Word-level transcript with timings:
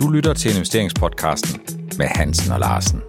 Du 0.00 0.08
lytter 0.08 0.34
til 0.34 0.50
investeringspodcasten 0.54 1.60
med 1.98 2.06
Hansen 2.06 2.52
og 2.52 2.60
Larsen. 2.60 3.02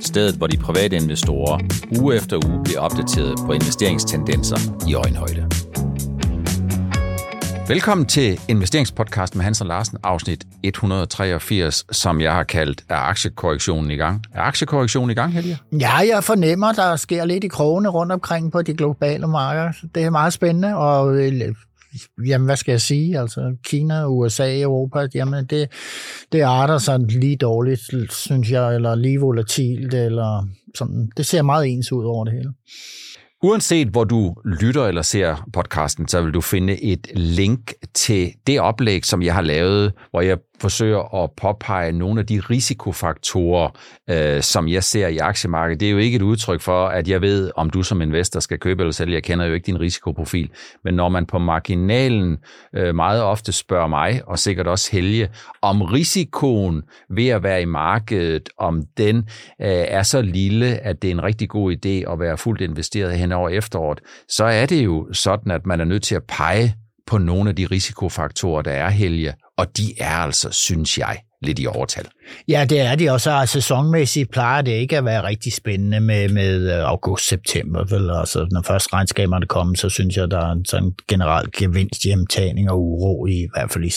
Stedet, 0.00 0.34
hvor 0.34 0.46
de 0.46 0.56
private 0.56 0.96
investorer 0.96 1.58
uge 2.00 2.16
efter 2.16 2.48
uge 2.48 2.64
bliver 2.64 2.80
opdateret 2.80 3.38
på 3.46 3.52
investeringstendenser 3.52 4.56
i 4.88 4.94
øjenhøjde. 4.94 5.48
Velkommen 7.68 8.06
til 8.06 8.40
investeringspodcasten 8.48 9.38
med 9.38 9.44
Hans 9.44 9.60
og 9.60 9.66
Larsen, 9.66 9.98
afsnit 10.02 10.44
183, 10.62 11.86
som 11.92 12.20
jeg 12.20 12.32
har 12.32 12.44
kaldt 12.44 12.84
Er 12.88 12.96
aktiekorrektionen 12.96 13.90
i 13.90 13.96
gang? 13.96 14.24
Er 14.34 14.40
aktiekorrektionen 14.40 15.10
i 15.10 15.14
gang, 15.14 15.32
Helge? 15.32 15.58
Ja, 15.72 15.96
jeg 15.96 16.24
fornemmer, 16.24 16.72
der 16.72 16.96
sker 16.96 17.24
lidt 17.24 17.44
i 17.44 17.48
krogene 17.48 17.88
rundt 17.88 18.12
omkring 18.12 18.52
på 18.52 18.62
de 18.62 18.74
globale 18.74 19.26
markeder. 19.26 19.72
Det 19.94 20.04
er 20.04 20.10
meget 20.10 20.32
spændende, 20.32 20.76
og 20.76 21.16
øh, 21.16 21.32
jamen, 22.26 22.44
hvad 22.44 22.56
skal 22.56 22.72
jeg 22.72 22.80
sige? 22.80 23.20
Altså, 23.20 23.56
Kina, 23.64 24.06
USA, 24.08 24.60
Europa, 24.60 25.06
jamen, 25.14 25.44
det, 25.44 25.68
det 26.32 26.40
arter 26.40 26.78
sig 26.78 26.98
lige 26.98 27.36
dårligt, 27.36 27.80
synes 28.12 28.50
jeg, 28.50 28.74
eller 28.74 28.94
lige 28.94 29.20
volatilt, 29.20 29.94
eller 29.94 30.48
sådan. 30.74 31.10
Det 31.16 31.26
ser 31.26 31.42
meget 31.42 31.66
ens 31.66 31.92
ud 31.92 32.04
over 32.04 32.24
det 32.24 32.32
hele. 32.32 32.52
Uanset 33.42 33.88
hvor 33.88 34.04
du 34.04 34.34
lytter 34.44 34.86
eller 34.86 35.02
ser 35.02 35.48
podcasten, 35.52 36.08
så 36.08 36.22
vil 36.22 36.34
du 36.34 36.40
finde 36.40 36.82
et 36.82 37.06
link 37.14 37.72
til 37.94 38.32
det 38.46 38.60
oplæg, 38.60 39.04
som 39.04 39.22
jeg 39.22 39.34
har 39.34 39.42
lavet, 39.42 39.92
hvor 40.10 40.20
jeg 40.20 40.38
forsøger 40.60 41.24
at 41.24 41.30
påpege 41.36 41.92
nogle 41.92 42.20
af 42.20 42.26
de 42.26 42.40
risikofaktorer, 42.40 43.68
øh, 44.10 44.42
som 44.42 44.68
jeg 44.68 44.84
ser 44.84 45.06
i 45.06 45.18
aktiemarkedet. 45.18 45.80
Det 45.80 45.88
er 45.88 45.92
jo 45.92 45.98
ikke 45.98 46.16
et 46.16 46.22
udtryk 46.22 46.60
for, 46.60 46.86
at 46.86 47.08
jeg 47.08 47.20
ved, 47.20 47.50
om 47.56 47.70
du 47.70 47.82
som 47.82 48.02
investor 48.02 48.40
skal 48.40 48.58
købe 48.58 48.82
eller 48.82 48.92
sælge. 48.92 49.14
Jeg 49.14 49.22
kender 49.22 49.44
jo 49.44 49.54
ikke 49.54 49.66
din 49.66 49.80
risikoprofil. 49.80 50.50
Men 50.84 50.94
når 50.94 51.08
man 51.08 51.26
på 51.26 51.38
marginalen 51.38 52.38
øh, 52.74 52.94
meget 52.94 53.22
ofte 53.22 53.52
spørger 53.52 53.88
mig, 53.88 54.22
og 54.26 54.38
sikkert 54.38 54.66
også 54.66 54.92
Helge, 54.92 55.28
om 55.62 55.82
risikoen 55.82 56.82
ved 57.10 57.28
at 57.28 57.42
være 57.42 57.62
i 57.62 57.64
markedet, 57.64 58.48
om 58.58 58.82
den 58.96 59.16
øh, 59.16 59.24
er 59.68 60.02
så 60.02 60.22
lille, 60.22 60.66
at 60.66 61.02
det 61.02 61.08
er 61.08 61.12
en 61.12 61.22
rigtig 61.22 61.48
god 61.48 61.72
idé 61.72 62.12
at 62.12 62.20
være 62.20 62.38
fuldt 62.38 62.60
investeret 62.60 63.18
hen 63.18 63.32
over 63.32 63.48
efteråret, 63.48 64.00
så 64.28 64.44
er 64.44 64.66
det 64.66 64.84
jo 64.84 65.12
sådan, 65.12 65.52
at 65.52 65.66
man 65.66 65.80
er 65.80 65.84
nødt 65.84 66.02
til 66.02 66.14
at 66.14 66.22
pege 66.28 66.74
på 67.06 67.18
nogle 67.18 67.50
af 67.50 67.56
de 67.56 67.66
risikofaktorer, 67.66 68.62
der 68.62 68.70
er, 68.70 68.88
Helge, 68.88 69.34
og 69.58 69.76
de 69.76 70.00
er 70.00 70.16
altså, 70.16 70.50
synes 70.50 70.98
jeg, 70.98 71.22
lidt 71.42 71.58
i 71.58 71.66
overtal. 71.66 72.08
Ja, 72.48 72.66
det 72.70 72.80
er 72.80 72.94
de 72.94 73.10
også. 73.10 73.30
Altså, 73.30 73.52
sæsonmæssigt 73.52 74.30
plejer 74.30 74.62
det 74.62 74.72
ikke 74.72 74.98
at 74.98 75.04
være 75.04 75.24
rigtig 75.24 75.52
spændende 75.52 76.00
med, 76.00 76.28
med 76.28 76.78
øh, 76.78 76.90
august-september. 76.90 77.84
Vel? 77.84 78.10
Altså, 78.10 78.48
når 78.50 78.62
først 78.62 78.92
regnskaberne 78.92 79.46
kommer, 79.46 79.74
så 79.74 79.88
synes 79.88 80.16
jeg, 80.16 80.30
der 80.30 80.38
er 80.38 80.52
en 80.52 80.64
sådan 80.64 80.92
generelt 81.08 81.52
gevinst 81.52 82.02
hjemtagning 82.02 82.70
og 82.70 82.82
uro, 82.82 83.26
i, 83.26 83.32
i 83.32 83.48
hvert 83.54 83.70
fald 83.70 83.84
i 83.84 83.92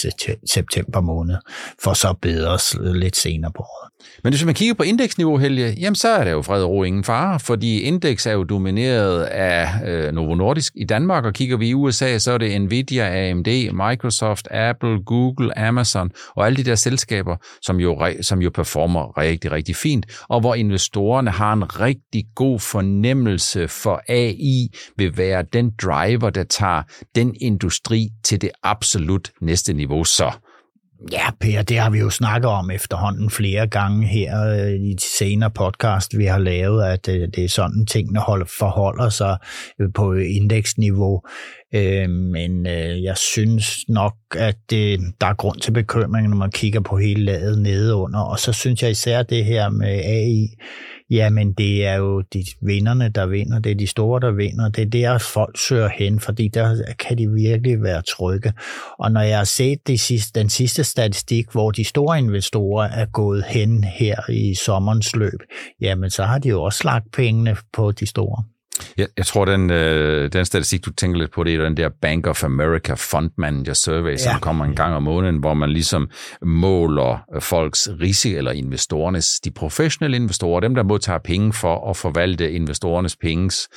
september 0.46 1.02
måned, 1.02 1.36
for 1.84 1.94
så 1.94 2.14
bedre 2.22 2.58
lidt 3.00 3.16
senere 3.16 3.52
på 3.52 3.64
året. 3.64 3.90
Men 4.24 4.34
hvis 4.34 4.46
man 4.46 4.54
kigger 4.54 4.74
på 4.74 4.84
indeksniveau, 4.84 5.38
Helge, 5.38 5.76
jamen 5.80 5.96
så 5.96 6.08
er 6.08 6.24
det 6.24 6.32
jo 6.32 6.42
fred 6.42 6.64
og 6.64 6.70
ro 6.70 6.84
ingen 6.84 7.04
fare, 7.04 7.40
fordi 7.40 7.82
indeks 7.82 8.26
er 8.26 8.32
jo 8.32 8.44
domineret 8.44 9.24
af 9.24 9.70
øh, 9.86 10.12
Novo 10.12 10.36
Nordisk 10.36 10.74
i 10.76 10.86
Danmark, 10.86 11.26
og 11.26 11.34
kigger 11.34 11.58
vi 11.58 11.70
i 11.70 11.74
USA, 11.74 12.18
så 12.18 12.32
er 12.32 12.38
det 12.38 12.62
Nvidia, 12.62 13.30
AMD, 13.30 13.48
Microsoft, 13.74 14.48
Apple, 14.52 15.04
Google, 15.06 15.58
Amazon 15.58 16.12
og 16.36 16.46
alle 16.46 16.58
de 16.58 16.64
der 16.64 16.76
selskaber, 16.76 17.36
som 17.62 17.80
jo, 17.80 17.96
som 18.22 18.42
jo 18.42 18.50
performer 18.50 19.18
rigtig, 19.18 19.52
rigtig 19.52 19.76
fint, 19.76 20.06
og 20.30 20.40
hvor 20.40 20.56
investorerne 20.56 21.32
har 21.32 21.54
en 21.54 21.80
rigtig 21.80 22.24
god 22.36 22.60
fornemmelse 22.60 23.68
for 23.68 24.02
AI 24.08 24.68
vil 24.98 25.18
være 25.18 25.44
den 25.54 25.72
driver, 25.82 26.30
der 26.30 26.44
tager 26.44 26.84
den 27.16 27.36
industri 27.42 28.10
til 28.24 28.42
det 28.42 28.52
absolut 28.64 29.32
næste 29.42 29.74
niveau. 29.74 30.04
Så 30.04 30.32
Ja, 31.12 31.32
Per, 31.40 31.62
det 31.62 31.78
har 31.78 31.90
vi 31.90 32.00
jo 32.00 32.10
snakket 32.10 32.50
om 32.50 32.72
efterhånden 32.72 33.30
flere 33.30 33.68
gange 33.68 34.08
her 34.08 34.46
øh, 34.46 34.72
i 34.72 34.94
de 34.94 35.04
senere 35.18 35.52
podcast, 35.52 36.18
vi 36.18 36.26
har 36.26 36.40
lavet, 36.40 36.84
at 36.84 37.08
øh, 37.10 37.28
det 37.36 37.44
er 37.44 37.50
sådan, 37.50 37.86
tingene 37.86 38.20
forholder 38.60 39.10
sig 39.10 39.38
øh, 39.82 39.90
på 39.94 40.14
indeksniveau. 40.14 41.22
Øh, 41.76 42.10
men 42.10 42.68
øh, 42.68 43.04
jeg 43.04 43.18
synes 43.18 43.90
nok, 43.90 44.16
at 44.36 44.56
det, 44.70 45.00
der 45.22 45.28
er 45.28 45.34
grund 45.34 45.60
til 45.60 45.72
bekymring, 45.72 46.30
når 46.30 46.38
man 46.38 46.52
kigger 46.52 46.80
på 46.80 46.98
hele 46.98 47.24
laget 47.24 47.62
nedeunder. 47.62 48.20
Og 48.20 48.40
så 48.40 48.54
synes 48.54 48.84
jeg 48.84 48.92
især 48.92 49.24
det 49.24 49.46
her 49.46 49.70
med 49.70 50.02
AI, 50.04 50.48
Jamen, 51.10 51.54
det 51.54 51.86
er 51.86 51.96
jo 51.96 52.22
de 52.22 52.46
vinderne, 52.62 53.10
der 53.10 53.26
vinder. 53.26 53.60
Det 53.60 53.72
er 53.72 53.76
de 53.76 53.88
store, 53.88 54.20
der 54.20 54.32
vinder. 54.32 54.70
Det 54.70 54.82
er 54.82 54.90
der, 54.90 55.18
folk 55.18 55.58
søger 55.58 55.90
hen, 55.90 56.20
fordi 56.20 56.48
der 56.48 56.84
kan 57.00 57.18
de 57.18 57.28
virkelig 57.28 57.84
være 57.84 58.02
trygge. 58.02 58.54
Og 59.00 59.12
når 59.12 59.22
jeg 59.22 59.38
har 59.38 59.46
set 59.46 59.88
det 59.88 60.00
sidste, 60.00 60.40
den 60.40 60.50
sidste 60.50 60.84
statistik, 60.84 61.52
hvor 61.52 61.72
de 61.72 61.84
store 61.84 62.20
investorer 62.20 62.88
er 62.88 63.06
gået 63.06 63.44
hen 63.48 63.84
her 63.84 64.30
i 64.30 64.56
sommerens 64.56 65.16
løb, 65.16 65.40
jamen, 65.82 66.10
så 66.10 66.24
har 66.24 66.40
de 66.40 66.50
jo 66.50 66.64
også 66.64 66.82
lagt 66.84 67.12
pengene 67.12 67.56
på 67.74 67.92
de 67.92 68.06
store. 68.06 68.44
Jeg, 68.98 69.08
jeg 69.18 69.26
tror, 69.26 69.46
den, 69.46 69.70
øh, 69.70 70.34
den 70.34 70.46
statistik, 70.46 70.86
du 70.86 70.92
tænker 70.92 71.20
lidt 71.20 71.32
på, 71.32 71.44
det 71.44 71.56
er 71.56 71.64
den 71.64 71.78
der 71.78 71.90
Bank 72.02 72.28
of 72.28 72.44
America 72.44 72.94
Fund 72.94 73.32
Manager 73.38 73.74
Survey, 73.74 74.18
som 74.18 74.32
ja. 74.32 74.40
kommer 74.40 74.66
en 74.66 74.76
gang 74.76 74.96
om 74.96 75.04
måneden, 75.04 75.38
hvor 75.38 75.54
man 75.54 75.70
ligesom 75.70 76.10
måler 76.42 77.24
folks 77.40 77.90
risiko, 78.02 78.38
eller 78.38 78.52
investorernes, 78.52 79.40
de 79.40 79.52
professionelle 79.52 80.18
investorer, 80.18 80.60
dem 80.60 80.76
der 80.76 80.84
modtager 80.84 81.20
penge 81.20 81.54
for 81.54 81.90
at 81.90 81.98
forvalte 81.98 82.52
investorernes 82.52 83.16
penges 83.16 83.68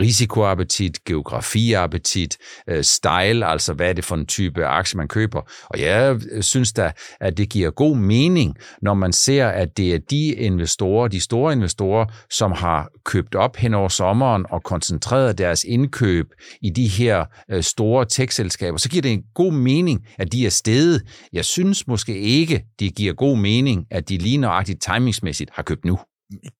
risikoappetit, 0.00 1.04
geografiappetit, 1.04 2.36
øh, 2.68 2.84
style, 2.84 3.46
altså 3.46 3.72
hvad 3.72 3.88
er 3.88 3.92
det 3.92 4.04
for 4.04 4.14
en 4.14 4.26
type 4.26 4.66
aktie, 4.66 4.96
man 4.96 5.08
køber. 5.08 5.40
Og 5.64 5.80
jeg 5.80 6.20
synes 6.40 6.72
da, 6.72 6.92
at 7.20 7.38
det 7.38 7.48
giver 7.48 7.70
god 7.70 7.96
mening, 7.96 8.56
når 8.82 8.94
man 8.94 9.12
ser, 9.12 9.48
at 9.48 9.76
det 9.76 9.94
er 9.94 9.98
de 10.10 10.26
investorer, 10.26 11.08
de 11.08 11.20
store 11.20 11.52
investorer, 11.52 12.06
som 12.30 12.52
har 12.52 12.88
købt 13.04 13.34
op 13.34 13.56
hen 13.56 13.74
over 13.74 13.88
sommeren 13.88 14.46
og 14.52 14.62
koncentreret 14.62 15.38
deres 15.38 15.64
indkøb 15.64 16.26
i 16.62 16.70
de 16.70 16.88
her 16.88 17.24
øh, 17.50 17.62
store 17.62 18.04
tech-selskaber, 18.04 18.78
så 18.78 18.88
giver 18.88 19.02
det 19.02 19.12
en 19.12 19.22
god 19.34 19.52
mening, 19.52 20.06
at 20.18 20.32
de 20.32 20.46
er 20.46 20.50
steget. 20.50 21.02
Jeg 21.32 21.44
synes 21.44 21.86
måske 21.86 22.18
ikke, 22.18 22.64
det 22.78 22.94
giver 22.94 23.14
god 23.14 23.36
mening, 23.36 23.86
at 23.90 24.08
de 24.08 24.18
lige 24.18 24.38
nøjagtigt 24.38 24.82
timingsmæssigt 24.82 25.50
har 25.54 25.62
købt 25.62 25.84
nu. 25.84 25.98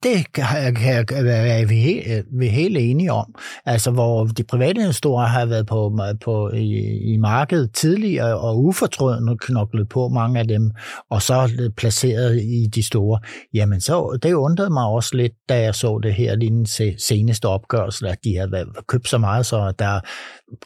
Det 0.02 0.32
kan, 0.34 0.44
jeg 0.82 1.60
er 1.60 1.66
vi, 1.66 1.74
helt, 1.74 2.26
vi 2.38 2.46
er 2.46 2.50
helt 2.50 2.76
enige 2.76 3.12
om. 3.12 3.34
Altså, 3.66 3.90
hvor 3.90 4.24
de 4.24 4.44
private 4.44 4.80
investorer 4.80 5.26
har 5.26 5.46
været 5.46 5.66
på, 5.66 5.98
på 6.24 6.50
i, 6.50 6.68
i 7.12 7.16
markedet 7.16 7.72
tidligere 7.72 8.40
og 8.40 8.64
ufortrødende 8.64 9.36
knoklet 9.38 9.88
på 9.88 10.08
mange 10.08 10.38
af 10.38 10.48
dem, 10.48 10.70
og 11.10 11.22
så 11.22 11.70
placeret 11.76 12.42
i 12.42 12.66
de 12.74 12.82
store. 12.82 13.18
Jamen, 13.54 13.80
så 13.80 14.18
det 14.22 14.32
undrede 14.32 14.70
mig 14.70 14.86
også 14.86 15.16
lidt, 15.16 15.32
da 15.48 15.60
jeg 15.60 15.74
så 15.74 15.98
det 16.02 16.14
her 16.14 16.36
lige 16.36 16.50
den 16.50 16.66
seneste 16.98 17.46
opgørelse, 17.46 18.08
at 18.08 18.18
de 18.24 18.36
havde 18.36 18.66
købt 18.88 19.08
så 19.08 19.18
meget, 19.18 19.46
så 19.46 19.72
der 19.78 20.00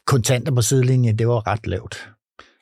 kontanter 0.07 0.53
på 0.55 0.63
sidelinjen, 0.63 1.19
det 1.19 1.29
var 1.29 1.47
ret 1.47 1.67
lavt. 1.67 2.16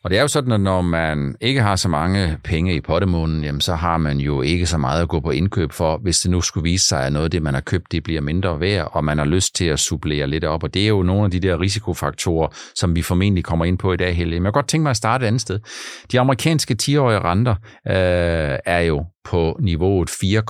Og 0.05 0.11
det 0.11 0.19
er 0.19 0.23
jo 0.23 0.29
sådan, 0.29 0.53
at 0.53 0.61
når 0.61 0.83
man 0.83 1.35
ikke 1.41 1.63
har 1.63 1.77
så 1.77 1.89
mange 1.89 2.39
penge 2.45 2.75
i 2.75 2.81
pottemunden, 2.81 3.45
jamen 3.45 3.61
så 3.61 3.75
har 3.75 3.99
man 3.99 4.19
jo 4.19 4.43
ikke 4.43 4.67
så 4.67 4.79
meget 4.79 5.03
at 5.03 5.09
gå 5.09 5.21
på 5.21 5.31
indkøb 5.31 5.73
for, 5.73 5.97
hvis 5.97 6.21
det 6.21 6.31
nu 6.31 6.41
skulle 6.41 6.65
vise 6.65 6.87
sig, 6.87 7.07
at 7.07 7.13
noget 7.13 7.25
af 7.25 7.31
det, 7.31 7.43
man 7.43 7.55
har 7.55 7.61
købt, 7.61 7.93
det 7.93 8.03
bliver 8.03 8.21
mindre 8.21 8.61
værd, 8.61 8.89
og 8.93 9.05
man 9.05 9.19
har 9.19 9.25
lyst 9.25 9.55
til 9.55 9.65
at 9.65 9.79
supplere 9.79 10.27
lidt 10.27 10.45
op. 10.45 10.63
Og 10.63 10.75
det 10.75 10.85
er 10.85 10.89
jo 10.89 11.03
nogle 11.03 11.25
af 11.25 11.31
de 11.31 11.41
der 11.41 11.61
risikofaktorer, 11.61 12.49
som 12.75 12.97
vi 12.97 13.03
formentlig 13.03 13.45
kommer 13.45 13.65
ind 13.65 13.79
på 13.79 13.93
i 13.93 13.97
dag, 13.97 14.17
Helge. 14.17 14.41
Men 14.41 14.45
jeg 14.45 14.53
kan 14.53 14.59
godt 14.59 14.69
tænke 14.69 14.83
mig 14.83 14.91
at 14.91 14.97
starte 14.97 15.25
et 15.25 15.27
andet 15.27 15.41
sted. 15.41 15.61
De 16.13 16.21
amerikanske 16.21 16.77
10-årige 16.83 17.19
renter 17.19 17.55
øh, 17.89 18.59
er 18.65 18.81
jo 18.81 19.05
på 19.25 19.57
niveauet 19.61 20.11
4, 20.11 20.43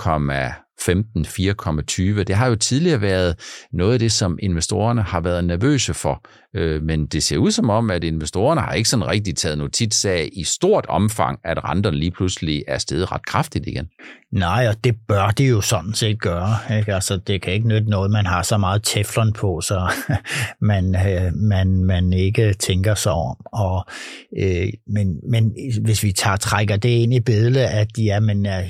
15, 0.81 1.27
4,20. 1.27 2.23
Det 2.23 2.35
har 2.35 2.47
jo 2.47 2.57
tidligere 2.57 3.01
været 3.01 3.39
noget 3.73 3.93
af 3.93 3.99
det, 3.99 4.13
som 4.13 4.39
investorerne 4.43 5.03
har 5.03 5.21
været 5.21 5.45
nervøse 5.45 5.95
for. 5.95 6.23
Øh, 6.57 6.83
men 6.83 7.07
det 7.07 7.23
ser 7.23 7.39
ud 7.39 7.51
som 7.51 7.71
om, 7.71 7.91
at 7.91 8.05
investorerne 8.05 8.61
har 8.61 8.73
ikke 8.73 8.89
sådan 8.89 9.07
rigtig 9.07 9.37
taget 9.37 9.59
notits 9.59 10.05
af 10.05 10.29
i 10.33 10.45
stort 10.45 10.87
omfang, 10.87 11.41
at 11.45 11.65
renterne 11.65 11.97
lige 11.97 12.11
pludselig 12.11 12.65
er 12.69 12.79
steget 12.79 13.13
ret 13.13 13.27
kraftigt 13.27 13.67
igen. 13.67 13.89
Nej, 14.33 14.69
og 14.69 14.85
det 14.85 14.95
bør 15.09 15.29
de 15.29 15.45
jo 15.45 15.61
sådan 15.61 15.95
set 15.95 16.21
gøre. 16.21 16.77
Ikke? 16.79 16.95
Altså, 16.95 17.17
det 17.17 17.43
kan 17.43 17.53
ikke 17.53 17.69
nytte 17.69 17.91
noget, 17.91 18.11
man 18.11 18.27
har 18.27 18.43
så 18.43 18.59
meget 18.59 18.83
teflon 18.83 19.33
på, 19.33 19.61
så 19.61 19.93
man, 20.71 20.95
øh, 20.95 21.35
man, 21.35 21.85
man 21.85 22.13
ikke 22.13 22.55
tænker 22.55 22.95
sig 22.95 23.13
om. 23.13 23.37
Og, 23.53 23.87
øh, 24.39 24.69
men, 24.87 25.17
men 25.31 25.55
hvis 25.85 26.03
vi 26.03 26.13
tager 26.13 26.37
trækker 26.37 26.77
det 26.77 26.89
ind 26.89 27.15
i 27.15 27.21
billedet, 27.21 27.67
at 27.67 27.89
ja, 27.99 28.21
men, 28.21 28.47
øh, 28.47 28.63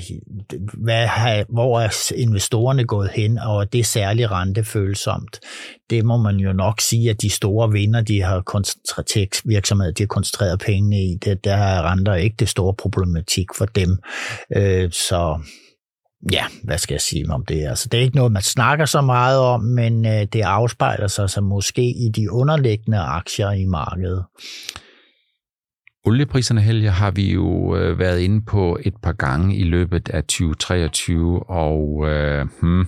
hvad, 0.73 1.07
hvor 1.49 1.79
er 1.79 1.89
investorerne 2.15 2.85
gået 2.85 3.09
hen, 3.13 3.39
og 3.39 3.73
det 3.73 3.79
er 3.79 3.83
særligt 3.83 4.31
rentefølsomt, 4.31 5.39
det 5.89 6.05
må 6.05 6.17
man 6.17 6.35
jo 6.35 6.53
nok 6.53 6.81
sige, 6.81 7.09
at 7.09 7.21
de 7.21 7.29
store 7.29 7.71
vinder, 7.71 8.01
de 8.01 8.21
har 8.21 8.41
koncentreret 8.41 9.41
virksomhed, 9.45 9.93
de 9.93 10.03
har 10.03 10.07
koncentreret 10.07 10.59
pengene 10.59 10.97
i, 10.97 11.17
det, 11.25 11.43
der 11.43 11.55
er 11.55 11.91
renter 11.91 12.13
ikke 12.13 12.35
det 12.39 12.49
store 12.49 12.73
problematik 12.73 13.47
for 13.57 13.65
dem. 13.65 13.97
Øh, 14.55 14.91
så 14.91 15.39
ja, 16.31 16.45
hvad 16.63 16.77
skal 16.77 16.93
jeg 16.93 17.01
sige 17.01 17.29
om 17.29 17.45
det? 17.45 17.67
Altså, 17.67 17.89
det 17.89 17.97
er 17.97 18.01
ikke 18.01 18.15
noget, 18.15 18.31
man 18.31 18.41
snakker 18.41 18.85
så 18.85 19.01
meget 19.01 19.39
om, 19.39 19.61
men 19.61 20.05
øh, 20.05 20.27
det 20.33 20.41
afspejler 20.41 21.07
sig 21.07 21.29
så 21.29 21.41
måske 21.41 21.81
i 21.81 22.11
de 22.15 22.31
underliggende 22.31 22.99
aktier 22.99 23.51
i 23.51 23.65
markedet. 23.65 24.25
Oliepriserne, 26.07 26.61
Helge, 26.61 26.89
har 26.89 27.11
vi 27.11 27.33
jo 27.33 27.75
øh, 27.75 27.99
været 27.99 28.19
inde 28.19 28.41
på 28.41 28.77
et 28.83 28.93
par 29.03 29.13
gange 29.13 29.55
i 29.55 29.63
løbet 29.63 30.09
af 30.09 30.23
2023, 30.23 31.49
og 31.49 32.05
øh, 32.09 32.47
hmm, 32.61 32.87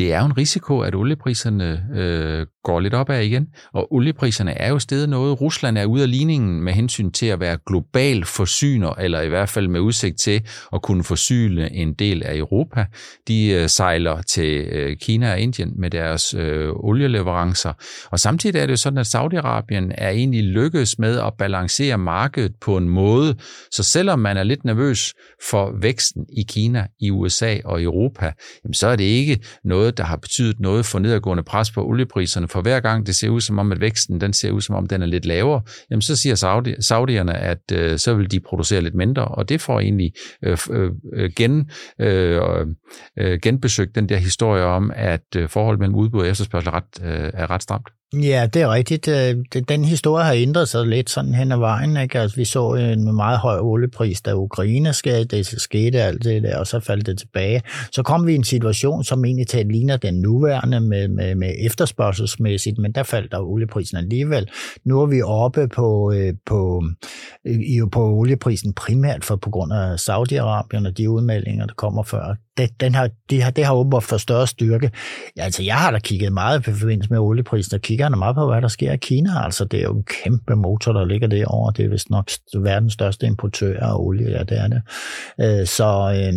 det 0.00 0.12
er 0.12 0.20
jo 0.20 0.26
en 0.26 0.36
risiko, 0.36 0.80
at 0.80 0.94
oliepriserne 0.94 1.84
øh, 1.94 2.46
går 2.64 2.80
lidt 2.80 2.94
opad 2.94 3.22
igen, 3.22 3.46
og 3.72 3.92
oliepriserne 3.92 4.52
er 4.58 4.68
jo 4.68 4.78
stedet 4.78 5.08
noget. 5.08 5.40
Rusland 5.40 5.78
er 5.78 5.84
ude 5.84 6.02
af 6.02 6.10
ligningen 6.10 6.62
med 6.62 6.72
hensyn 6.72 7.10
til 7.10 7.26
at 7.26 7.40
være 7.40 7.58
global 7.66 8.24
forsyner, 8.24 8.90
eller 8.90 9.20
i 9.20 9.28
hvert 9.28 9.48
fald 9.48 9.68
med 9.68 9.80
udsigt 9.80 10.20
til 10.20 10.42
at 10.72 10.82
kunne 10.82 11.04
forsyne 11.04 11.72
en 11.72 11.94
del 11.94 12.22
af 12.22 12.36
Europa. 12.36 12.84
De 13.28 13.48
øh, 13.48 13.68
sejler 13.68 14.22
til 14.22 14.60
øh, 14.60 14.96
Kina 14.96 15.32
og 15.32 15.40
Indien 15.40 15.72
med 15.76 15.90
deres 15.90 16.34
øh, 16.34 16.68
olieleverancer, 16.72 17.72
og 18.10 18.20
samtidig 18.20 18.60
er 18.60 18.66
det 18.66 18.70
jo 18.70 18.76
sådan, 18.76 18.98
at 18.98 19.14
Saudi-Arabien 19.14 19.94
er 19.94 20.08
egentlig 20.08 20.44
lykkedes 20.44 20.98
med 20.98 21.18
at 21.18 21.32
balancere 21.38 21.98
markedet 21.98 22.52
på 22.60 22.76
en 22.76 22.88
måde, 22.88 23.34
så 23.72 23.82
selvom 23.82 24.18
man 24.18 24.36
er 24.36 24.42
lidt 24.42 24.64
nervøs 24.64 25.14
for 25.50 25.72
væksten 25.80 26.26
i 26.36 26.42
Kina, 26.48 26.86
i 27.00 27.10
USA 27.10 27.56
og 27.64 27.82
Europa, 27.82 28.32
jamen 28.64 28.74
så 28.74 28.86
er 28.86 28.96
det 28.96 29.04
ikke 29.04 29.40
noget, 29.64 29.89
der 29.96 30.04
har 30.04 30.16
betydet 30.16 30.60
noget 30.60 30.86
for 30.86 30.98
nedadgående 30.98 31.42
pres 31.42 31.70
på 31.70 31.86
oliepriserne 31.86 32.48
for 32.48 32.62
hver 32.62 32.80
gang 32.80 33.06
det 33.06 33.14
ser 33.14 33.28
ud 33.28 33.40
som 33.40 33.58
om, 33.58 33.72
at 33.72 33.80
væksten 33.80 34.20
den 34.20 34.32
ser 34.32 34.50
ud 34.50 34.60
som 34.60 34.74
om, 34.74 34.86
den 34.86 35.02
er 35.02 35.06
lidt 35.06 35.26
lavere, 35.26 35.62
jamen 35.90 36.02
så 36.02 36.16
siger 36.16 36.34
Saudi, 36.34 36.74
saudierne, 36.80 37.34
at 37.34 37.72
øh, 37.72 37.98
så 37.98 38.14
vil 38.14 38.30
de 38.30 38.40
producere 38.40 38.80
lidt 38.80 38.94
mindre, 38.94 39.24
og 39.24 39.48
det 39.48 39.60
får 39.60 39.80
egentlig 39.80 40.12
øh, 40.44 40.58
øh, 40.70 40.90
øh, 41.12 41.30
gen, 41.36 41.70
øh, 42.00 42.40
øh, 43.18 43.38
genbesøgt 43.42 43.94
den 43.94 44.08
der 44.08 44.16
historie 44.16 44.64
om, 44.64 44.92
at 44.94 45.36
øh, 45.36 45.48
forholdet 45.48 45.80
mellem 45.80 45.94
udbud 45.94 46.20
og 46.20 46.28
efterspørgsel 46.28 46.68
er 46.68 46.74
ret, 46.74 46.84
øh, 47.02 47.30
er 47.34 47.50
ret 47.50 47.62
stramt. 47.62 47.88
Ja, 48.12 48.46
det 48.54 48.62
er 48.62 48.72
rigtigt. 48.72 49.08
Øh, 49.08 49.36
den 49.68 49.84
historie 49.84 50.24
har 50.24 50.32
ændret 50.32 50.68
sig 50.68 50.86
lidt 50.86 51.10
sådan 51.10 51.34
hen 51.34 51.52
ad 51.52 51.58
vejen. 51.58 51.96
Ikke? 51.96 52.18
Altså, 52.18 52.36
vi 52.36 52.44
så 52.44 52.74
øh, 52.74 52.92
en 52.92 53.14
meget 53.14 53.38
høj 53.38 53.58
oliepris, 53.58 54.20
da 54.22 54.34
Ukraine 54.34 54.92
skete, 54.92 55.24
det 55.24 55.46
skete 55.46 56.02
alt 56.02 56.24
det 56.24 56.42
der, 56.42 56.58
og 56.58 56.66
så 56.66 56.80
faldt 56.80 57.06
det 57.06 57.18
tilbage. 57.18 57.62
Så 57.92 58.02
kom 58.02 58.26
vi 58.26 58.32
i 58.32 58.34
en 58.34 58.44
situation, 58.44 59.04
som 59.04 59.24
egentlig 59.24 59.46
talt 59.46 59.72
ligner 59.72 59.96
den 59.96 60.14
nuværende 60.14 60.80
med, 60.80 61.08
med, 61.08 61.34
med 61.34 61.54
efterspørgselsmæssigt, 61.58 62.78
men 62.78 62.92
der 62.92 63.02
faldt 63.02 63.32
der 63.32 63.38
olieprisen 63.38 63.96
alligevel. 63.96 64.48
Nu 64.84 65.00
er 65.00 65.06
vi 65.06 65.22
oppe 65.22 65.68
på, 65.68 66.12
øh, 66.12 66.34
på, 66.46 66.82
på 67.92 68.04
olieprisen 68.04 68.72
primært 68.72 69.24
for 69.24 69.36
på 69.36 69.50
grund 69.50 69.72
af 69.72 69.94
Saudi-Arabien 69.94 70.86
og 70.86 70.98
de 70.98 71.10
udmeldinger, 71.10 71.66
der 71.66 71.74
kommer 71.74 72.02
før 72.02 72.34
det, 72.60 72.80
den 72.80 72.94
har, 72.94 73.10
det, 73.30 73.42
har, 73.42 73.50
det 73.50 73.64
har 73.64 73.74
åbenbart 73.74 74.02
for 74.02 74.16
større 74.16 74.46
styrke. 74.46 74.90
Ja, 75.36 75.42
altså, 75.42 75.62
jeg 75.62 75.74
har 75.74 75.90
da 75.90 75.98
kigget 75.98 76.32
meget 76.32 76.64
på 76.64 76.70
forbindelse 76.72 77.10
med 77.10 77.18
olieprisen, 77.18 77.74
og 77.74 77.80
kigger 78.00 78.16
meget 78.18 78.36
på, 78.36 78.46
hvad 78.46 78.62
der 78.62 78.68
sker 78.68 78.92
i 78.92 78.96
Kina. 78.96 79.44
Altså, 79.44 79.64
det 79.64 79.78
er 79.80 79.82
jo 79.82 79.96
en 79.96 80.04
kæmpe 80.24 80.56
motor, 80.56 80.92
der 80.92 81.04
ligger 81.04 81.28
derovre. 81.28 81.72
Det 81.76 81.84
er 81.84 81.88
vist 81.88 82.10
nok 82.10 82.30
verdens 82.58 82.92
største 82.92 83.26
importør 83.26 83.80
af 83.80 83.98
olie, 83.98 84.30
ja, 84.30 84.42
det 84.42 84.58
er 84.58 84.68
det. 84.68 84.82
Øh, 85.40 85.66
så 85.66 85.84
øh, 86.16 86.32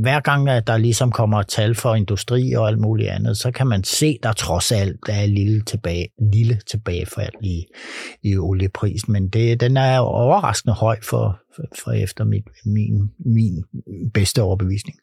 hver 0.00 0.20
gang, 0.20 0.48
at 0.48 0.66
der 0.66 0.76
ligesom 0.76 1.10
kommer 1.10 1.42
tal 1.42 1.74
for 1.74 1.94
industri 1.94 2.52
og 2.52 2.68
alt 2.68 2.78
muligt 2.78 3.08
andet, 3.08 3.36
så 3.36 3.50
kan 3.50 3.66
man 3.66 3.84
se, 3.84 4.18
der 4.22 4.32
trods 4.32 4.72
alt 4.72 4.96
der 5.06 5.12
er 5.12 5.26
lille, 5.26 5.62
tilbage, 5.62 6.08
lille 6.32 6.58
tilbagefald 6.70 7.34
i, 7.42 7.64
i 8.22 8.36
olieprisen. 8.36 9.12
Men 9.12 9.28
det, 9.28 9.60
den 9.60 9.76
er 9.76 9.98
overraskende 9.98 10.74
høj 10.74 10.96
for, 11.02 11.40
for 11.84 11.90
efter 11.90 12.24
mit, 12.24 12.44
min, 12.64 13.10
min 13.18 13.64
bedste 14.14 14.42
overbevisning. 14.42 14.98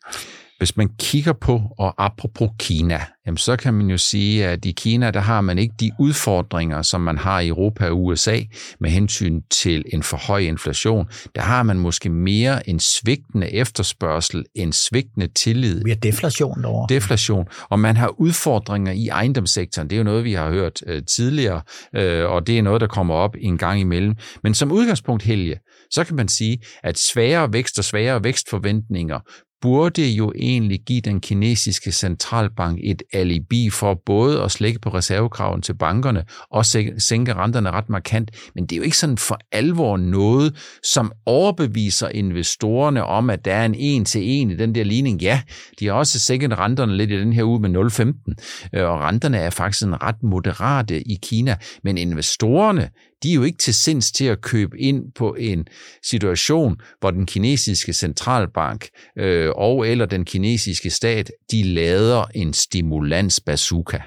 Hvis 0.61 0.77
man 0.77 0.89
kigger 0.99 1.33
på, 1.33 1.61
og 1.77 2.05
apropos 2.05 2.49
Kina, 2.59 2.99
jamen 3.25 3.37
så 3.37 3.55
kan 3.55 3.73
man 3.73 3.89
jo 3.89 3.97
sige, 3.97 4.45
at 4.45 4.65
i 4.65 4.71
Kina, 4.71 5.11
der 5.11 5.19
har 5.19 5.41
man 5.41 5.57
ikke 5.57 5.73
de 5.79 5.91
udfordringer, 5.99 6.81
som 6.81 7.01
man 7.01 7.17
har 7.17 7.39
i 7.39 7.47
Europa 7.47 7.89
og 7.89 8.03
USA 8.03 8.39
med 8.79 8.89
hensyn 8.89 9.41
til 9.49 9.85
en 9.93 10.03
for 10.03 10.17
høj 10.17 10.39
inflation. 10.39 11.05
Der 11.35 11.41
har 11.41 11.63
man 11.63 11.79
måske 11.79 12.09
mere 12.09 12.69
en 12.69 12.79
svigtende 12.79 13.53
efterspørgsel, 13.53 14.45
en 14.55 14.73
svigtende 14.73 15.27
tillid. 15.27 15.83
Vi 15.83 15.89
har 15.89 15.97
deflation 15.97 16.61
derovre. 16.61 16.95
Deflation. 16.95 17.45
Og 17.69 17.79
man 17.79 17.97
har 17.97 18.21
udfordringer 18.21 18.91
i 18.91 19.07
ejendomssektoren. 19.07 19.89
Det 19.89 19.95
er 19.95 19.97
jo 19.97 20.03
noget, 20.03 20.23
vi 20.23 20.33
har 20.33 20.49
hørt 20.49 20.81
øh, 20.87 21.01
tidligere, 21.03 21.61
øh, 21.95 22.29
og 22.29 22.47
det 22.47 22.57
er 22.57 22.61
noget, 22.61 22.81
der 22.81 22.87
kommer 22.87 23.13
op 23.15 23.35
en 23.39 23.57
gang 23.57 23.79
imellem. 23.79 24.15
Men 24.43 24.53
som 24.53 24.71
udgangspunkt, 24.71 25.23
Helge, 25.23 25.59
så 25.91 26.03
kan 26.03 26.15
man 26.15 26.27
sige, 26.27 26.61
at 26.83 26.99
sværere 26.99 27.53
vækst 27.53 27.79
og 27.79 27.83
sværere 27.83 28.23
vækstforventninger 28.23 29.19
burde 29.61 30.07
jo 30.07 30.33
egentlig 30.35 30.79
give 30.85 31.01
den 31.01 31.19
kinesiske 31.19 31.91
centralbank 31.91 32.79
et 32.83 33.03
alibi 33.13 33.69
for 33.69 34.01
både 34.05 34.41
at 34.41 34.51
slække 34.51 34.79
på 34.79 34.89
reservekraven 34.89 35.61
til 35.61 35.73
bankerne 35.73 36.23
og 36.49 36.65
sænke 36.97 37.33
renterne 37.33 37.71
ret 37.71 37.89
markant. 37.89 38.31
Men 38.55 38.65
det 38.65 38.71
er 38.71 38.77
jo 38.77 38.83
ikke 38.83 38.97
sådan 38.97 39.17
for 39.17 39.39
alvor 39.51 39.97
noget, 39.97 40.77
som 40.83 41.11
overbeviser 41.25 42.09
investorerne 42.09 43.03
om, 43.03 43.29
at 43.29 43.45
der 43.45 43.53
er 43.53 43.65
en 43.65 43.75
en 43.75 44.05
til 44.05 44.21
en 44.23 44.51
i 44.51 44.55
den 44.55 44.75
der 44.75 44.83
ligning. 44.83 45.21
Ja, 45.21 45.41
de 45.79 45.87
har 45.87 45.93
også 45.93 46.19
sænket 46.19 46.59
renterne 46.59 46.97
lidt 46.97 47.11
i 47.11 47.19
den 47.19 47.33
her 47.33 47.43
uge 47.43 47.59
med 47.59 47.69
0,15, 47.69 48.79
øh, 48.79 48.89
og 48.89 48.99
renterne 48.99 49.37
er 49.37 49.49
faktisk 49.49 49.83
en 49.83 50.03
ret 50.03 50.23
moderate 50.23 51.01
i 51.01 51.19
Kina. 51.23 51.57
Men 51.83 51.97
investorerne, 51.97 52.89
de 53.23 53.31
er 53.31 53.35
jo 53.35 53.43
ikke 53.43 53.57
til 53.57 53.73
sinds 53.73 54.11
til 54.11 54.25
at 54.25 54.41
købe 54.41 54.79
ind 54.79 55.11
på 55.11 55.35
en 55.39 55.67
situation, 56.03 56.81
hvor 56.99 57.11
den 57.11 57.25
kinesiske 57.25 57.93
centralbank 57.93 58.87
øh, 59.17 59.49
og 59.55 59.87
eller 59.87 60.05
den 60.05 60.25
kinesiske 60.25 60.89
stat, 60.89 61.31
de 61.51 61.63
lader 61.63 62.25
en 62.35 62.53
stimulans 62.53 63.39
bazooka. 63.39 63.97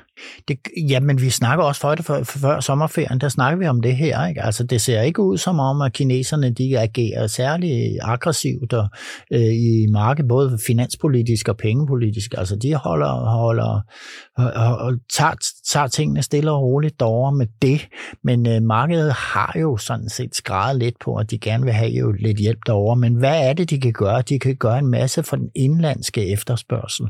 Det, 0.48 0.58
jamen, 0.88 1.20
vi 1.20 1.30
snakker 1.30 1.64
også 1.64 1.80
for 1.80 1.94
det 1.94 2.04
før, 2.04 2.22
før 2.22 2.60
sommerferien, 2.60 3.20
der 3.20 3.28
snakker 3.28 3.58
vi 3.58 3.66
om 3.66 3.82
det 3.82 3.96
her. 3.96 4.26
Ikke? 4.26 4.42
Altså, 4.42 4.64
det 4.64 4.80
ser 4.80 5.00
ikke 5.00 5.22
ud 5.22 5.38
som 5.38 5.58
om, 5.58 5.80
at 5.80 5.92
kineserne 5.92 6.50
de 6.50 6.78
agerer 6.78 7.26
særlig 7.26 7.98
aggressivt 8.02 8.72
og, 8.72 8.88
øh, 9.32 9.40
i 9.40 9.86
markedet, 9.92 10.28
både 10.28 10.58
finanspolitisk 10.66 11.48
og 11.48 11.56
pengepolitisk. 11.56 12.34
Altså, 12.38 12.56
de 12.56 12.74
holder, 12.74 13.30
holder 13.30 13.80
og, 14.36 14.76
og 14.78 14.92
tager, 15.12 15.34
tager 15.72 15.86
tingene 15.86 16.22
stille 16.22 16.50
og 16.50 16.62
roligt 16.62 17.00
derovre 17.00 17.32
med 17.32 17.46
det. 17.62 17.88
Men 18.24 18.48
øh, 18.48 18.62
markedet 18.62 19.12
har 19.12 19.56
jo 19.60 19.76
sådan 19.76 20.08
set 20.08 20.36
skrevet 20.36 20.78
lidt 20.78 20.94
på, 21.04 21.16
at 21.16 21.30
de 21.30 21.38
gerne 21.38 21.64
vil 21.64 21.72
have 21.72 21.90
jo 21.90 22.12
lidt 22.12 22.38
hjælp 22.38 22.58
derovre. 22.66 22.96
Men 22.96 23.14
hvad 23.14 23.48
er 23.48 23.52
det, 23.52 23.70
de 23.70 23.80
kan 23.80 23.92
gøre? 23.92 24.22
De 24.22 24.38
kan 24.38 24.56
gøre 24.56 24.78
en 24.78 24.86
masse 24.86 25.22
for 25.22 25.36
den 25.36 25.50
indlandske 25.54 26.26
efterspørgsel. 26.32 27.06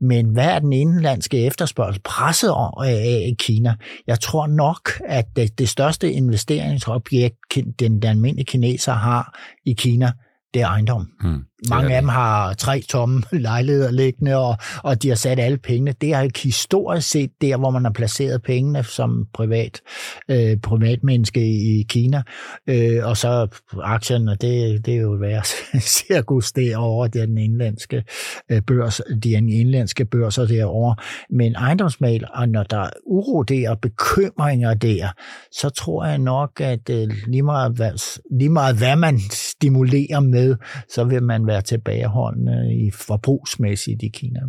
Men 0.00 0.26
hvad 0.26 0.44
er 0.44 0.58
den 0.58 0.72
indlandske 0.72 1.46
efterspørgsel? 1.46 2.02
Presset 2.32 2.48
af 2.48 3.20
i 3.26 3.30
øh, 3.30 3.36
Kina. 3.38 3.74
Jeg 4.06 4.20
tror 4.20 4.46
nok, 4.46 4.90
at 5.04 5.24
det, 5.36 5.58
det 5.58 5.68
største 5.68 6.12
investeringsobjekt, 6.12 7.36
den, 7.54 7.72
den 7.78 8.04
almindelige 8.04 8.44
kineser 8.44 8.92
har 8.92 9.38
i 9.64 9.72
Kina, 9.72 10.12
det 10.54 10.62
er 10.62 10.66
ejendom. 10.66 11.08
Hmm. 11.20 11.44
Mange 11.68 11.94
af 11.94 12.02
dem 12.02 12.08
har 12.08 12.54
tre 12.54 12.80
tomme 12.88 13.22
lejligheder 13.32 13.90
liggende, 13.90 14.36
og, 14.36 14.56
og 14.82 15.02
de 15.02 15.08
har 15.08 15.16
sat 15.16 15.38
alle 15.38 15.58
pengene. 15.58 15.94
Det 16.00 16.12
er 16.12 16.42
historisk 16.42 17.08
set 17.08 17.30
der, 17.40 17.56
hvor 17.56 17.70
man 17.70 17.84
har 17.84 17.92
placeret 17.92 18.42
pengene 18.42 18.84
som 18.84 19.26
privat, 19.34 19.80
øh, 20.28 20.56
privatmenneske 20.56 21.40
i 21.46 21.82
Kina. 21.88 22.22
Øh, 22.66 23.06
og 23.06 23.16
så 23.16 23.48
aktierne, 23.82 24.30
det, 24.30 24.86
det 24.86 24.94
er 24.94 25.00
jo 25.00 25.10
værd 25.10 25.46
cirkus 26.06 26.52
derovre, 26.52 27.08
det 27.08 27.22
er 27.22 27.26
den 27.26 27.38
indlandske 27.38 28.04
øh, 28.50 28.62
børs, 28.62 29.00
de 29.22 29.32
indlandske 29.32 30.04
børser 30.04 30.46
derovre. 30.46 30.96
Men 31.30 31.54
ejendomsmal, 31.54 32.24
og 32.34 32.48
når 32.48 32.62
der 32.62 32.78
er 32.78 32.90
uro 33.06 33.42
der 33.42 33.70
og 33.70 33.80
bekymringer 33.80 34.74
der, 34.74 35.08
så 35.52 35.70
tror 35.70 36.06
jeg 36.06 36.18
nok, 36.18 36.60
at 36.60 36.90
øh, 36.90 37.08
lige, 37.26 37.42
meget, 37.42 37.72
hvad, 37.72 38.20
lige 38.38 38.48
meget 38.48 38.76
hvad 38.76 38.96
man 38.96 39.18
stimulerer 39.30 40.20
med, 40.20 40.56
så 40.88 41.04
vil 41.04 41.22
man 41.22 41.46
være 41.52 41.62
tilbageholdende 41.62 42.52
øh, 42.52 42.86
i 42.86 42.90
forbrugsmæssigt 42.90 44.02
i 44.02 44.08
Kina. 44.08 44.40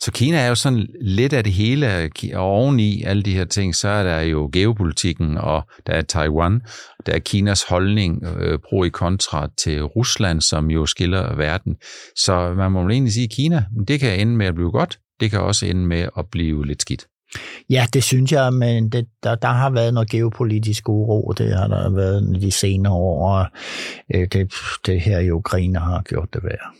Så 0.00 0.12
Kina 0.12 0.36
er 0.38 0.48
jo 0.48 0.54
sådan 0.54 0.86
lidt 1.00 1.32
af 1.32 1.44
det 1.44 1.52
hele, 1.52 2.10
og 2.34 2.42
oveni 2.42 3.02
alle 3.02 3.22
de 3.22 3.34
her 3.34 3.44
ting, 3.44 3.74
så 3.74 3.88
er 3.88 4.02
der 4.02 4.20
jo 4.20 4.50
geopolitikken, 4.52 5.36
og 5.36 5.62
der 5.86 5.92
er 5.92 6.02
Taiwan, 6.02 6.60
der 7.06 7.12
er 7.12 7.18
Kinas 7.18 7.62
holdning 7.62 8.24
øh, 8.24 8.58
pro 8.58 8.84
i 8.84 8.88
kontra 8.88 9.48
til 9.58 9.82
Rusland, 9.82 10.40
som 10.40 10.70
jo 10.70 10.86
skiller 10.86 11.36
verden. 11.36 11.76
Så 12.16 12.54
man 12.56 12.72
må 12.72 12.88
egentlig 12.88 13.12
sige, 13.12 13.24
at 13.24 13.30
Kina, 13.30 13.64
det 13.88 14.00
kan 14.00 14.20
ende 14.20 14.36
med 14.36 14.46
at 14.46 14.54
blive 14.54 14.70
godt, 14.70 14.98
det 15.20 15.30
kan 15.30 15.40
også 15.40 15.66
ende 15.66 15.86
med 15.86 16.08
at 16.18 16.24
blive 16.30 16.66
lidt 16.66 16.82
skidt. 16.82 17.06
Ja, 17.70 17.86
det 17.92 18.04
synes 18.04 18.32
jeg, 18.32 18.52
men 18.52 18.88
det, 18.88 19.06
der, 19.22 19.34
der 19.34 19.48
har 19.48 19.70
været 19.70 19.94
noget 19.94 20.10
geopolitisk 20.10 20.88
uro, 20.88 21.32
det 21.38 21.56
har 21.56 21.68
der 21.68 21.90
været 21.90 22.38
de 22.40 22.50
senere 22.50 22.92
år, 22.92 23.28
og 23.28 23.46
øh, 24.14 24.28
det, 24.32 24.52
det 24.86 25.00
her 25.00 25.18
i 25.18 25.30
Ukraine 25.30 25.78
har 25.78 26.02
gjort 26.02 26.34
det 26.34 26.44
værd. 26.44 26.74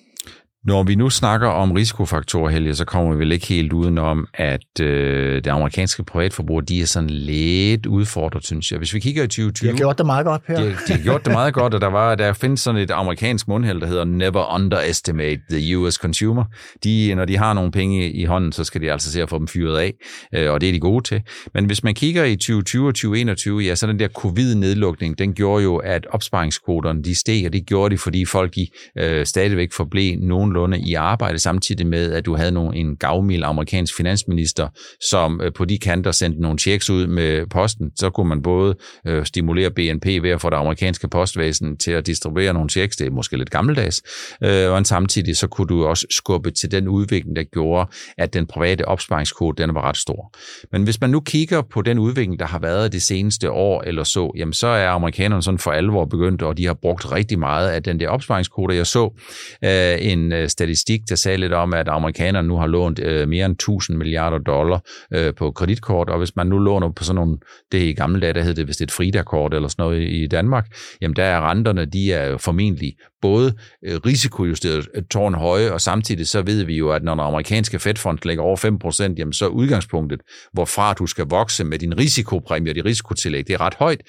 Når 0.65 0.83
vi 0.83 0.95
nu 0.95 1.11
snakker 1.11 1.49
om 1.49 1.73
risikofaktorer, 1.73 2.51
Helge, 2.51 2.75
så 2.75 2.85
kommer 2.85 3.13
vi 3.13 3.19
vel 3.19 3.33
ikke 3.33 3.47
helt 3.47 3.73
udenom, 3.73 4.27
at 4.35 4.81
øh, 4.81 5.35
det 5.35 5.47
amerikanske 5.47 6.05
privatforbrug, 6.05 6.69
de 6.69 6.81
er 6.81 6.87
sådan 6.87 7.11
lidt 7.11 7.87
udfordret, 7.87 8.45
synes 8.45 8.71
jeg. 8.71 8.79
Hvis 8.79 8.95
vi 8.95 9.01
kigger 9.01 9.23
i 9.23 9.27
2020... 9.27 9.69
De 9.69 9.73
har 9.73 9.79
gjort 9.79 9.99
det 9.99 10.07
meget 10.07 10.27
godt 10.27 10.43
her. 10.49 10.57
De, 10.57 10.65
de 10.65 10.93
har 10.93 11.03
gjort 11.03 11.25
det 11.25 11.33
meget 11.33 11.55
godt, 11.55 11.75
og 11.75 11.81
der, 11.81 11.87
var, 11.87 12.15
der 12.15 12.33
findes 12.33 12.61
sådan 12.61 12.81
et 12.81 12.91
amerikansk 12.91 13.49
mundheld, 13.49 13.81
der 13.81 13.87
hedder 13.87 14.05
Never 14.05 14.55
Underestimate 14.55 15.41
the 15.51 15.79
US 15.79 15.95
Consumer. 15.95 16.45
De, 16.85 17.15
når 17.15 17.25
de 17.25 17.37
har 17.37 17.53
nogle 17.53 17.73
penge 17.73 18.13
i 18.13 18.25
hånden, 18.25 18.53
så 18.53 18.65
skal 18.65 18.81
de 18.81 18.93
altså 18.93 19.13
se 19.13 19.23
at 19.23 19.29
få 19.29 19.39
dem 19.39 19.49
fyret 19.49 19.79
af, 19.79 19.93
øh, 20.35 20.53
og 20.53 20.61
det 20.61 20.69
er 20.69 20.73
de 20.73 20.81
gode 20.81 21.05
til. 21.05 21.23
Men 21.55 21.65
hvis 21.65 21.85
man 21.85 21.95
kigger 21.95 22.25
i 22.25 22.37
2020 22.37 22.89
og 22.89 22.95
2021, 22.95 23.61
ja, 23.61 23.75
så 23.75 23.87
den 23.87 23.99
der 23.99 24.09
covid-nedlukning, 24.09 25.19
den 25.19 25.35
gjorde 25.35 25.65
jo, 25.65 25.77
at 25.77 26.07
opsparingskvoterne, 26.11 27.03
de 27.03 27.15
steg, 27.15 27.47
og 27.47 27.53
det 27.53 27.67
gjorde 27.67 27.95
de, 27.95 27.99
fordi 27.99 28.25
folk 28.25 28.55
de, 28.55 28.67
øh, 28.99 29.27
stadigvæk 29.27 29.73
forblev 29.73 30.19
nogenlunde 30.19 30.48
nogenlunde 30.49 30.81
i 30.81 30.95
arbejde, 30.95 31.39
samtidig 31.39 31.87
med, 31.87 32.13
at 32.13 32.27
du 32.27 32.37
havde 32.37 32.51
nogle, 32.51 32.77
en 32.77 32.97
gavmild 32.97 33.43
amerikansk 33.45 33.97
finansminister, 33.97 34.69
som 35.01 35.41
øh, 35.45 35.53
på 35.53 35.65
de 35.65 35.79
kanter 35.79 36.11
sendte 36.11 36.43
nogle 36.43 36.59
checks 36.59 36.91
ud 36.91 37.07
med 37.07 37.47
posten. 37.47 37.91
Så 37.97 38.11
kunne 38.11 38.29
man 38.29 38.43
både 38.43 38.75
øh, 39.07 39.27
stimulere 39.27 39.71
BNP 39.71 40.07
ved 40.07 40.31
at 40.31 40.41
få 40.41 40.51
det 40.51 40.57
amerikanske 40.57 41.09
postvæsen 41.09 41.77
til 41.77 41.91
at 41.91 42.07
distribuere 42.07 42.53
nogle 42.53 42.71
checks, 42.71 42.97
det 42.97 43.07
er 43.07 43.11
måske 43.11 43.37
lidt 43.37 43.51
gammeldags, 43.51 44.03
øh, 44.45 44.71
og 44.71 44.87
samtidig 44.87 45.37
så 45.37 45.47
kunne 45.47 45.67
du 45.67 45.87
også 45.87 46.07
skubbe 46.11 46.51
til 46.51 46.71
den 46.71 46.89
udvikling, 46.89 47.37
der 47.37 47.43
gjorde, 47.43 47.91
at 48.19 48.35
den 48.35 48.47
private 48.47 48.89
opsparingskode, 48.89 49.63
den 49.63 49.75
var 49.75 49.83
ret 49.83 49.97
stor. 49.97 50.33
Men 50.73 50.83
hvis 50.83 51.01
man 51.01 51.11
nu 51.11 51.21
kigger 51.21 51.63
på 51.63 51.83
den 51.83 51.99
udvikling, 51.99 52.39
der 52.39 52.47
har 52.47 52.59
været 52.59 52.93
det 52.93 53.03
seneste 53.03 53.51
år 53.51 53.83
eller 53.83 54.05
så, 54.05 54.33
jamen 54.37 54.53
så 54.53 54.67
er 54.67 54.89
amerikanerne 54.89 55.43
sådan 55.43 55.59
for 55.59 55.71
alvor 55.71 56.05
begyndt, 56.05 56.43
og 56.43 56.57
de 56.57 56.67
har 56.67 56.75
brugt 56.75 57.13
rigtig 57.13 57.39
meget 57.39 57.69
af 57.69 57.83
den 57.83 58.01
der 58.01 58.09
opsparingskode. 58.09 58.77
Jeg 58.77 58.87
så 58.87 59.21
øh, 59.65 60.13
en 60.13 60.33
Øh, 60.43 60.49
statistik, 60.49 61.01
der 61.09 61.15
sagde 61.15 61.39
lidt 61.39 61.53
om, 61.53 61.75
at 61.75 61.89
amerikanerne 61.89 62.49
nu 62.49 62.57
har 62.57 62.67
lånt 62.67 62.99
øh, 62.99 63.29
mere 63.29 63.47
end 63.47 63.55
1000 63.55 63.99
milliarder 63.99 64.39
dollar 64.39 64.81
øh, 65.15 65.35
på 65.35 65.51
kreditkort, 65.51 66.11
og 66.11 66.19
hvis 66.19 66.37
man 66.37 66.47
nu 66.47 66.59
låner 66.59 66.93
på 66.93 67.05
sådan 67.05 67.15
nogle, 67.15 67.39
det 67.73 67.83
i 67.83 67.93
gamle 67.93 68.21
dage, 68.21 68.33
der 68.33 68.43
hed 68.43 68.55
det 68.55 68.65
hvis 68.65 68.77
det 68.77 68.85
et 68.85 68.93
Frida-kort 68.93 69.55
eller 69.55 69.69
sådan 69.69 69.83
noget 69.83 70.03
i 70.03 70.27
Danmark, 70.27 70.67
jamen 71.01 71.17
der 71.17 71.25
er 71.25 71.51
renterne, 71.51 71.85
de 71.85 72.13
er 72.13 72.37
formentlig 72.37 72.95
både 73.23 73.55
øh, 73.85 73.97
risikojusteret 74.07 74.85
tårnhøje, 74.85 75.05
tårn 75.11 75.35
høje, 75.35 75.73
og 75.73 75.81
samtidig 75.81 76.29
så 76.29 76.43
ved 76.43 76.65
vi 76.65 76.77
jo, 76.77 76.91
at 76.91 77.03
når 77.03 77.15
den 77.15 77.21
amerikanske 77.21 77.79
Fed-fond 77.79 78.19
ligger 78.25 78.43
over 78.43 79.11
5%, 79.11 79.15
jamen 79.19 79.33
så 79.33 79.45
er 79.45 79.49
udgangspunktet, 79.49 80.21
hvorfra 80.53 80.93
du 80.93 81.07
skal 81.07 81.25
vokse 81.25 81.65
med 81.65 81.79
din 81.79 81.99
risikopræmie 81.99 82.73
og 82.73 82.75
dit 82.75 82.85
risikotillæg, 82.85 83.47
det 83.47 83.55
er 83.55 83.61
ret 83.61 83.75
højt. 83.75 84.03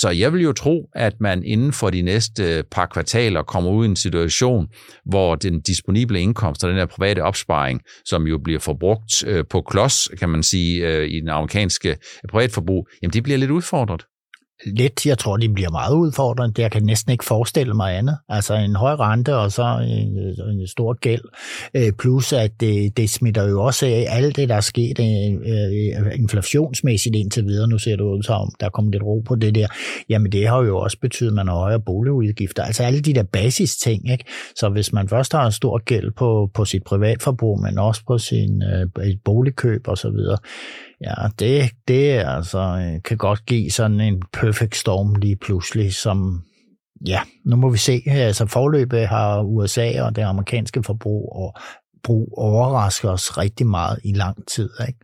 Så 0.00 0.10
jeg 0.10 0.32
vil 0.32 0.42
jo 0.42 0.52
tro, 0.52 0.88
at 0.94 1.12
man 1.20 1.44
inden 1.44 1.72
for 1.72 1.90
de 1.90 2.02
næste 2.02 2.44
øh, 2.44 2.64
par 2.70 2.86
kvartaler 2.86 3.42
kommer 3.42 3.70
ud 3.70 3.84
i 3.84 3.88
en 3.88 3.96
situation, 3.96 4.66
hvor 5.04 5.34
den 5.34 5.60
disponible 5.68 6.20
indkomst 6.20 6.64
og 6.64 6.70
den 6.70 6.78
her 6.78 6.86
private 6.86 7.22
opsparing, 7.22 7.80
som 8.04 8.26
jo 8.26 8.38
bliver 8.38 8.60
forbrugt 8.60 9.24
øh, 9.26 9.44
på 9.50 9.62
klods, 9.62 10.08
kan 10.18 10.28
man 10.28 10.42
sige, 10.42 10.88
øh, 10.88 11.08
i 11.08 11.20
den 11.20 11.28
amerikanske 11.28 11.96
privatforbrug, 12.28 12.88
jamen 13.02 13.12
det 13.12 13.22
bliver 13.22 13.38
lidt 13.38 13.50
udfordret 13.50 14.04
let. 14.66 15.06
Jeg 15.06 15.18
tror, 15.18 15.36
de 15.36 15.48
bliver 15.48 15.70
meget 15.70 15.94
udfordrende. 15.94 16.62
Jeg 16.62 16.70
kan 16.70 16.82
næsten 16.82 17.12
ikke 17.12 17.24
forestille 17.24 17.74
mig 17.74 17.96
andet. 17.96 18.18
Altså 18.28 18.54
en 18.54 18.76
høj 18.76 18.92
rente 18.92 19.36
og 19.36 19.52
så 19.52 19.62
en, 19.88 20.18
en 20.60 20.66
stor 20.66 20.94
gæld. 20.94 21.22
Øh, 21.74 21.92
plus 21.98 22.32
at 22.32 22.60
det, 22.60 22.96
det 22.96 23.10
smitter 23.10 23.48
jo 23.48 23.62
også 23.62 23.86
af 23.86 24.06
alt 24.08 24.36
det, 24.36 24.48
der 24.48 24.54
er 24.54 24.60
sket 24.60 24.98
øh, 25.00 25.32
øh, 25.32 26.18
inflationsmæssigt 26.18 27.16
indtil 27.16 27.44
videre. 27.44 27.68
Nu 27.68 27.78
ser 27.78 27.96
det 27.96 28.04
ud 28.04 28.22
som, 28.22 28.50
der 28.60 28.68
kommer 28.68 28.90
lidt 28.90 29.02
ro 29.02 29.20
på 29.20 29.34
det 29.34 29.54
der. 29.54 29.66
Jamen 30.08 30.32
det 30.32 30.48
har 30.48 30.62
jo 30.62 30.78
også 30.78 30.98
betydet, 31.00 31.30
at 31.30 31.34
man 31.34 31.48
har 31.48 31.54
højere 31.54 31.80
boligudgifter. 31.80 32.62
Altså 32.62 32.82
alle 32.82 33.00
de 33.00 33.14
der 33.14 33.22
basis 33.22 33.76
ting. 33.76 34.10
Ikke? 34.10 34.24
Så 34.56 34.68
hvis 34.68 34.92
man 34.92 35.08
først 35.08 35.32
har 35.32 35.46
en 35.46 35.52
stor 35.52 35.78
gæld 35.84 36.10
på, 36.10 36.50
på 36.54 36.64
sit 36.64 36.82
privatforbrug, 36.84 37.60
men 37.62 37.78
også 37.78 38.02
på 38.06 38.18
sin 38.18 38.62
øh, 38.62 39.16
boligkøb 39.24 39.88
og 39.88 39.98
så 39.98 40.08
Ja, 41.00 41.14
det, 41.38 41.70
det 41.88 42.10
altså, 42.10 42.58
øh, 42.58 43.02
kan 43.02 43.16
godt 43.16 43.46
give 43.46 43.70
sådan 43.70 44.00
en 44.00 44.22
perfect 44.32 44.76
storm 44.76 45.14
lige 45.14 45.36
pludselig, 45.36 45.94
som 45.94 46.42
ja, 47.06 47.20
nu 47.44 47.56
må 47.56 47.70
vi 47.70 47.78
se. 47.78 48.02
Altså 48.06 48.46
forløbet 48.46 49.08
har 49.08 49.42
USA 49.42 50.02
og 50.02 50.16
det 50.16 50.22
amerikanske 50.22 50.82
forbrug 50.82 51.32
og 51.36 51.54
brug 52.04 52.34
overrasker 52.36 53.10
os 53.10 53.38
rigtig 53.38 53.66
meget 53.66 53.98
i 54.04 54.12
lang 54.12 54.36
tid. 54.48 54.70
Ikke? 54.88 54.98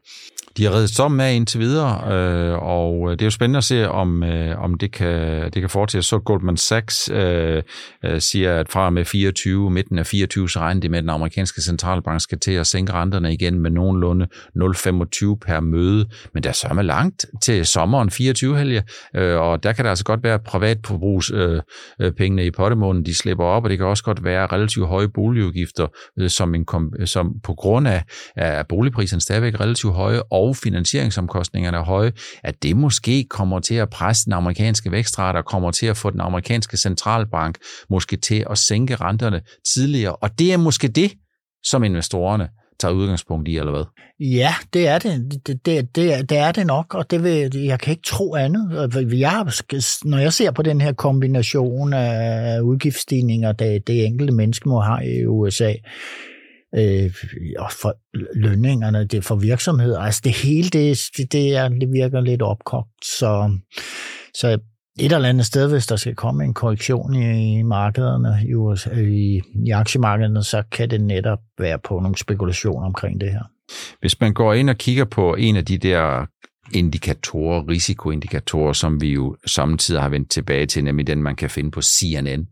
De 0.56 0.64
har 0.64 0.70
reddet 0.70 0.90
som 0.90 1.20
af 1.20 1.34
indtil 1.34 1.60
videre, 1.60 2.12
øh, 2.12 2.62
og 2.62 3.10
øh, 3.10 3.12
det 3.12 3.22
er 3.22 3.26
jo 3.26 3.30
spændende 3.30 3.56
at 3.56 3.64
se, 3.64 3.88
om, 3.90 4.22
øh, 4.22 4.58
om 4.58 4.74
det 4.74 4.92
kan, 4.92 5.44
det 5.44 5.62
kan 5.62 5.70
fortsætte. 5.70 6.06
Så 6.06 6.18
Goldman 6.18 6.56
Sachs 6.56 7.10
øh, 7.12 7.62
øh, 8.04 8.20
siger, 8.20 8.60
at 8.60 8.68
fra 8.68 8.90
med 8.90 9.04
24, 9.04 9.70
midten 9.70 9.98
af 9.98 10.06
24, 10.06 10.50
så 10.50 10.58
regner 10.58 10.80
det 10.80 10.90
med, 10.90 10.98
at 10.98 11.02
den 11.02 11.10
amerikanske 11.10 11.62
centralbank 11.62 12.20
skal 12.20 12.38
til 12.38 12.52
at 12.52 12.66
sænke 12.66 12.92
renterne 12.92 13.32
igen 13.32 13.60
med 13.60 13.70
nogenlunde 13.70 14.26
0,25 14.26 15.36
per 15.46 15.60
møde. 15.60 16.08
Men 16.34 16.42
der 16.42 16.48
er 16.48 16.52
sørme 16.52 16.82
langt 16.82 17.26
til 17.42 17.66
sommeren 17.66 18.10
24 18.10 18.58
helge, 18.58 18.82
øh, 19.16 19.40
og 19.40 19.62
der 19.62 19.72
kan 19.72 19.84
der 19.84 19.90
altså 19.90 20.04
godt 20.04 20.22
være 20.22 20.38
privatforbrugs 20.38 21.30
øh, 21.30 21.60
øh, 22.00 22.12
pengene 22.12 22.46
i 22.46 22.50
pottemånen, 22.50 23.06
de 23.06 23.14
slipper 23.14 23.44
op, 23.44 23.64
og 23.64 23.70
det 23.70 23.78
kan 23.78 23.86
også 23.86 24.04
godt 24.04 24.24
være 24.24 24.46
relativt 24.46 24.86
høje 24.86 25.08
boligudgifter, 25.08 25.86
øh, 26.18 26.30
som, 26.30 26.54
en, 26.54 26.64
som 27.04 27.40
på 27.42 27.54
grund 27.54 27.88
af, 27.88 28.02
at 28.36 28.66
boligpriserne 28.68 29.20
stadigvæk 29.20 29.60
relativt 29.60 29.94
høje, 29.94 30.22
og 30.30 30.44
og 30.44 30.56
finansieringsomkostningerne 30.56 31.76
er 31.76 31.82
høje, 31.82 32.12
at 32.42 32.62
det 32.62 32.76
måske 32.76 33.26
kommer 33.30 33.60
til 33.60 33.74
at 33.74 33.90
presse 33.90 34.24
den 34.24 34.32
amerikanske 34.32 34.90
vækstrate 34.90 35.36
og 35.36 35.44
kommer 35.44 35.70
til 35.70 35.86
at 35.86 35.96
få 35.96 36.10
den 36.10 36.20
amerikanske 36.20 36.76
centralbank 36.76 37.58
måske 37.90 38.16
til 38.16 38.46
at 38.50 38.58
sænke 38.58 38.96
renterne 38.96 39.40
tidligere. 39.74 40.16
Og 40.16 40.38
det 40.38 40.52
er 40.52 40.56
måske 40.56 40.88
det, 40.88 41.12
som 41.64 41.84
investorerne 41.84 42.48
tager 42.80 42.94
udgangspunkt 42.94 43.48
i, 43.48 43.58
eller 43.58 43.70
hvad? 43.72 43.84
Ja, 44.20 44.54
det 44.72 44.88
er 44.88 44.98
det. 44.98 45.42
Det, 45.46 45.66
det, 45.66 45.96
det, 45.96 46.30
det 46.30 46.38
er 46.38 46.52
det 46.52 46.66
nok, 46.66 46.94
og 46.94 47.10
det 47.10 47.22
vil, 47.22 47.56
jeg 47.56 47.80
kan 47.80 47.90
ikke 47.90 48.02
tro 48.06 48.34
andet. 48.34 48.90
Jeg, 49.12 49.46
når 50.04 50.18
jeg 50.18 50.32
ser 50.32 50.50
på 50.50 50.62
den 50.62 50.80
her 50.80 50.92
kombination 50.92 51.92
af 51.92 52.60
udgiftsstigninger, 52.60 53.52
det, 53.52 53.86
det 53.86 54.06
enkelte 54.06 54.32
menneske 54.32 54.68
må 54.68 54.80
have 54.80 55.20
i 55.20 55.26
USA, 55.26 55.72
øh, 56.76 57.14
og 57.58 57.72
for 57.82 57.96
lønningerne, 58.34 59.04
det 59.04 59.24
for 59.24 59.34
virksomheder. 59.34 60.00
Altså 60.00 60.20
det 60.24 60.32
hele, 60.32 60.68
det, 60.68 60.98
det, 61.32 61.56
er, 61.56 61.68
det 61.68 61.92
virker 61.92 62.20
lidt 62.20 62.42
opkogt. 62.42 63.04
Så, 63.04 63.58
så 64.34 64.58
et 64.98 65.12
eller 65.12 65.28
andet 65.28 65.46
sted, 65.46 65.70
hvis 65.70 65.86
der 65.86 65.96
skal 65.96 66.14
komme 66.14 66.44
en 66.44 66.54
korrektion 66.54 67.14
i 67.14 67.62
markederne, 67.62 68.48
i, 68.48 68.54
USA, 68.54 68.90
i, 68.90 69.42
i 69.66 69.70
aktiemarkederne, 69.70 70.44
så 70.44 70.62
kan 70.72 70.90
det 70.90 71.00
netop 71.00 71.38
være 71.58 71.78
på 71.78 72.00
nogle 72.00 72.18
spekulationer 72.18 72.86
omkring 72.86 73.20
det 73.20 73.30
her. 73.30 73.42
Hvis 74.00 74.20
man 74.20 74.34
går 74.34 74.54
ind 74.54 74.70
og 74.70 74.76
kigger 74.76 75.04
på 75.04 75.34
en 75.34 75.56
af 75.56 75.64
de 75.64 75.78
der 75.78 76.26
indikatorer, 76.72 77.68
risikoindikatorer, 77.68 78.72
som 78.72 79.00
vi 79.00 79.12
jo 79.12 79.36
samtidig 79.46 80.02
har 80.02 80.08
vendt 80.08 80.30
tilbage 80.30 80.66
til, 80.66 80.84
nemlig 80.84 81.06
den, 81.06 81.22
man 81.22 81.36
kan 81.36 81.50
finde 81.50 81.70
på 81.70 81.82
CNN, 81.82 82.46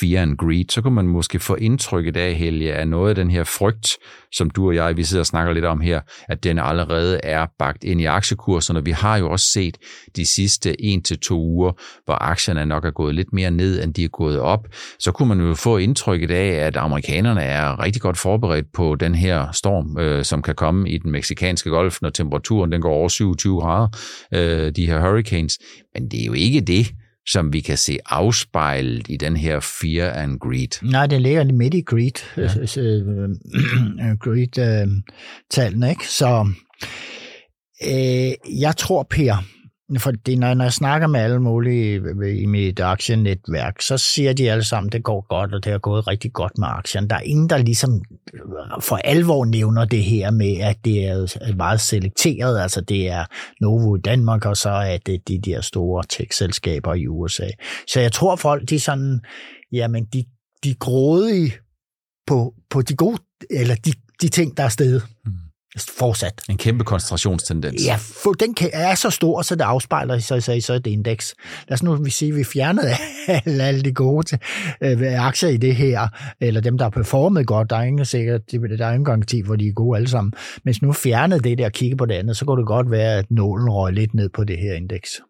Fear 0.00 0.22
and 0.22 0.36
Greed, 0.36 0.64
så 0.70 0.82
kunne 0.82 0.94
man 0.94 1.06
måske 1.06 1.38
få 1.38 1.54
indtrykket 1.54 2.16
af, 2.16 2.34
Helge, 2.34 2.74
at 2.74 2.88
noget 2.88 3.08
af 3.08 3.14
den 3.14 3.30
her 3.30 3.44
frygt, 3.44 3.96
som 4.32 4.50
du 4.50 4.68
og 4.68 4.74
jeg, 4.74 4.96
vi 4.96 5.04
sidder 5.04 5.22
og 5.22 5.26
snakker 5.26 5.52
lidt 5.52 5.64
om 5.64 5.80
her, 5.80 6.00
at 6.28 6.44
den 6.44 6.58
allerede 6.58 7.20
er 7.22 7.46
bagt 7.58 7.84
ind 7.84 8.00
i 8.00 8.04
aktiekurserne. 8.04 8.84
Vi 8.84 8.90
har 8.90 9.16
jo 9.16 9.30
også 9.30 9.46
set 9.46 9.76
de 10.16 10.26
sidste 10.26 10.82
en 10.82 11.02
til 11.02 11.18
to 11.18 11.40
uger, 11.40 11.72
hvor 12.04 12.22
aktierne 12.22 12.66
nok 12.66 12.84
er 12.84 12.90
gået 12.90 13.14
lidt 13.14 13.32
mere 13.32 13.50
ned, 13.50 13.82
end 13.84 13.94
de 13.94 14.04
er 14.04 14.08
gået 14.08 14.40
op. 14.40 14.68
Så 14.98 15.12
kunne 15.12 15.28
man 15.28 15.40
jo 15.40 15.54
få 15.54 15.76
indtrykket 15.76 16.30
af, 16.30 16.66
at 16.66 16.76
amerikanerne 16.76 17.42
er 17.42 17.82
rigtig 17.82 18.02
godt 18.02 18.18
forberedt 18.18 18.72
på 18.72 18.94
den 18.94 19.14
her 19.14 19.52
storm, 19.52 19.98
øh, 19.98 20.24
som 20.24 20.42
kan 20.42 20.54
komme 20.54 20.90
i 20.90 20.98
den 20.98 21.10
meksikanske 21.10 21.70
golf, 21.70 22.02
når 22.02 22.10
temperaturen 22.10 22.72
den 22.72 22.80
går 22.80 22.92
over 22.92 23.08
27 23.08 23.57
grader, 23.60 23.88
øh, 24.34 24.72
de 24.72 24.86
her 24.86 25.00
hurricanes. 25.00 25.58
Men 25.94 26.10
det 26.10 26.22
er 26.22 26.26
jo 26.26 26.32
ikke 26.32 26.60
det, 26.60 26.86
som 27.28 27.52
vi 27.52 27.60
kan 27.60 27.76
se 27.76 27.98
afspejlet 28.06 29.06
i 29.08 29.16
den 29.16 29.36
her 29.36 29.60
fear 29.60 30.10
and 30.12 30.38
greed. 30.40 30.90
Nej, 30.90 31.06
det 31.06 31.22
ligger 31.22 31.52
midt 31.52 31.74
i 31.74 31.80
greed, 31.80 32.10
ja. 32.36 32.42
øh, 32.82 34.16
greed-tallene, 34.20 35.90
ikke? 35.90 36.08
Så 36.08 36.48
øh, 37.84 38.60
jeg 38.60 38.76
tror, 38.76 39.02
Per, 39.10 39.44
for 39.96 40.10
det, 40.10 40.38
når, 40.38 40.54
når 40.54 40.64
jeg 40.64 40.72
snakker 40.72 41.06
med 41.06 41.20
alle 41.20 41.38
mulige 41.38 42.00
øh, 42.00 42.42
i 42.42 42.46
mit 42.46 42.80
aktienetværk, 42.80 43.82
så 43.82 43.98
siger 43.98 44.32
de 44.32 44.50
alle 44.50 44.64
sammen, 44.64 44.88
at 44.88 44.92
det 44.92 45.02
går 45.02 45.26
godt, 45.28 45.54
og 45.54 45.64
det 45.64 45.72
har 45.72 45.78
gået 45.78 46.08
rigtig 46.08 46.32
godt 46.32 46.58
med 46.58 46.68
aktien. 46.70 47.10
Der 47.10 47.16
er 47.16 47.20
ingen, 47.20 47.48
der 47.48 47.58
ligesom 47.58 48.02
øh, 48.34 48.40
for 48.80 48.96
alvor 48.96 49.44
nævner 49.44 49.84
det 49.84 50.02
her 50.02 50.30
med, 50.30 50.56
at 50.56 50.76
det 50.84 51.04
er 51.04 51.36
øh, 51.48 51.56
meget 51.56 51.80
selekteret. 51.80 52.60
Altså 52.60 52.80
det 52.80 53.08
er 53.08 53.24
Novo 53.60 53.96
i 53.96 54.00
Danmark, 54.00 54.46
og 54.46 54.56
så 54.56 54.70
er 54.70 54.98
det 55.06 55.28
de 55.28 55.38
der 55.38 55.60
store 55.60 56.04
tech-selskaber 56.08 56.94
i 56.94 57.06
USA. 57.06 57.48
Så 57.88 58.00
jeg 58.00 58.12
tror 58.12 58.36
folk, 58.36 58.68
de 58.68 58.74
er 58.74 58.80
sådan, 58.80 59.20
jamen 59.72 60.04
de, 60.04 60.24
de 60.64 60.74
grådige 60.74 61.52
på, 62.26 62.54
på 62.70 62.82
de 62.82 62.96
gode, 62.96 63.18
eller 63.50 63.74
de, 63.74 63.92
de 64.22 64.28
ting, 64.28 64.56
der 64.56 64.62
er 64.62 64.68
stedet. 64.68 65.02
Mm 65.24 65.32
fortsat. 65.98 66.42
En 66.48 66.56
kæmpe 66.56 66.84
koncentrationstendens. 66.84 67.84
Ja, 67.84 67.98
for 68.22 68.32
den 68.32 68.56
er 68.72 68.94
så 68.94 69.10
stor, 69.10 69.42
så 69.42 69.54
det 69.54 69.62
afspejler 69.62 70.18
sig 70.18 70.42
så, 70.42 70.60
så 70.60 70.74
et 70.74 70.86
indeks. 70.86 71.34
Lad 71.68 71.74
os 71.74 71.82
nu 71.82 71.94
vi 71.94 72.10
sige, 72.10 72.28
at 72.28 72.36
vi 72.36 72.44
fjernede 72.44 72.92
alle, 73.46 73.64
alle 73.64 73.82
de 73.82 73.92
gode 73.92 74.38
øh, 74.80 75.26
aktier 75.26 75.50
i 75.50 75.56
det 75.56 75.76
her, 75.76 76.08
eller 76.40 76.60
dem, 76.60 76.78
der 76.78 76.84
har 76.84 76.90
performet 76.90 77.46
godt. 77.46 77.70
Der 77.70 77.76
er 77.76 77.82
ingen 77.82 78.04
sikkert, 78.04 78.40
der 78.52 78.86
er 78.86 78.92
ingen 78.92 79.04
garanti, 79.04 79.40
hvor 79.40 79.56
de 79.56 79.68
er 79.68 79.72
gode 79.72 79.96
alle 79.96 80.08
sammen. 80.08 80.32
Men 80.54 80.72
hvis 80.72 80.82
nu 80.82 80.92
fjernede 80.92 81.40
det 81.40 81.58
der 81.58 81.66
og 81.66 81.72
kigge 81.72 81.96
på 81.96 82.06
det 82.06 82.14
andet, 82.14 82.36
så 82.36 82.44
kunne 82.44 82.60
det 82.60 82.66
godt 82.66 82.90
være, 82.90 83.18
at 83.18 83.30
nålen 83.30 83.70
røg 83.70 83.92
lidt 83.92 84.14
ned 84.14 84.28
på 84.28 84.44
det 84.44 84.58
her 84.58 84.74
indeks. 84.74 85.20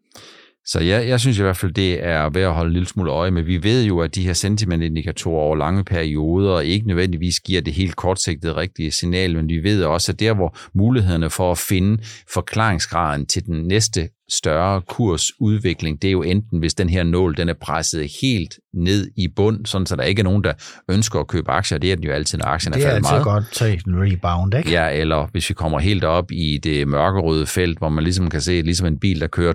Så 0.70 0.80
jeg, 0.80 1.08
jeg 1.08 1.20
synes 1.20 1.38
i 1.38 1.42
hvert 1.42 1.56
fald, 1.56 1.72
det 1.72 2.04
er 2.04 2.28
værd 2.30 2.48
at 2.48 2.54
holde 2.54 2.68
en 2.68 2.72
lille 2.72 2.88
smule 2.88 3.10
øje 3.10 3.30
med. 3.30 3.42
Vi 3.42 3.62
ved 3.62 3.84
jo, 3.84 4.00
at 4.00 4.14
de 4.14 4.26
her 4.26 4.32
sentimentindikatorer 4.32 5.42
over 5.42 5.56
lange 5.56 5.84
perioder 5.84 6.60
ikke 6.60 6.86
nødvendigvis 6.86 7.40
giver 7.40 7.60
det 7.60 7.74
helt 7.74 7.96
kortsigtede 7.96 8.56
rigtige 8.56 8.90
signal, 8.90 9.36
men 9.36 9.48
vi 9.48 9.62
ved 9.62 9.84
også, 9.84 10.12
at 10.12 10.20
der, 10.20 10.34
hvor 10.34 10.56
mulighederne 10.74 11.30
for 11.30 11.52
at 11.52 11.58
finde 11.58 12.02
forklaringsgraden 12.34 13.26
til 13.26 13.46
den 13.46 13.66
næste 13.66 14.08
større 14.28 14.82
kursudvikling, 14.82 16.02
det 16.02 16.08
er 16.08 16.12
jo 16.12 16.22
enten, 16.22 16.58
hvis 16.58 16.74
den 16.74 16.88
her 16.88 17.02
nål 17.02 17.36
den 17.36 17.48
er 17.48 17.54
presset 17.60 18.10
helt 18.22 18.58
ned 18.74 19.10
i 19.16 19.28
bund, 19.36 19.66
sådan 19.66 19.86
så 19.86 19.96
der 19.96 20.02
ikke 20.02 20.20
er 20.20 20.24
nogen, 20.24 20.44
der 20.44 20.52
ønsker 20.88 21.20
at 21.20 21.26
købe 21.26 21.50
aktier. 21.50 21.78
Det 21.78 21.92
er 21.92 21.96
den 21.96 22.04
jo 22.04 22.12
altid, 22.12 22.38
når 22.38 22.46
aktien 22.46 22.74
er 22.74 22.78
faldet 22.78 23.02
meget. 23.02 23.24
Det 23.24 23.30
er 23.30 23.34
altid 23.34 23.60
godt 23.60 23.84
til 23.84 23.92
en 23.92 24.02
rebound, 24.02 24.54
ikke? 24.54 24.70
Ja, 24.70 24.90
eller 24.90 25.28
hvis 25.32 25.48
vi 25.48 25.54
kommer 25.54 25.78
helt 25.78 26.04
op 26.04 26.32
i 26.32 26.58
det 26.62 26.88
mørkerøde 26.88 27.46
felt, 27.46 27.78
hvor 27.78 27.88
man 27.88 28.04
ligesom 28.04 28.30
kan 28.30 28.40
se, 28.40 28.62
ligesom 28.62 28.86
en 28.86 28.98
bil, 28.98 29.20
der 29.20 29.26
kører 29.26 29.54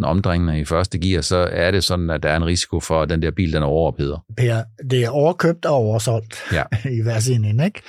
12.000 0.00 0.04
omdrejninger 0.04 0.54
i 0.54 0.64
første 0.64 0.98
gear, 0.98 1.20
så 1.20 1.48
er 1.52 1.70
det 1.70 1.84
sådan, 1.84 2.10
at 2.10 2.22
der 2.22 2.28
er 2.28 2.36
en 2.36 2.46
risiko 2.46 2.80
for, 2.80 3.02
at 3.02 3.10
den 3.10 3.22
der 3.22 3.30
bil, 3.30 3.52
den 3.52 3.62
er 3.62 3.66
overopheder. 3.66 4.24
Per, 4.36 4.62
det 4.90 5.04
er 5.04 5.10
overkøbt 5.10 5.66
og 5.66 5.74
oversolgt 5.74 6.42
ja. 6.52 6.62
i 6.98 7.02
hver 7.02 7.20
sin 7.20 7.44
ende, 7.44 7.64
ikke? 7.64 7.82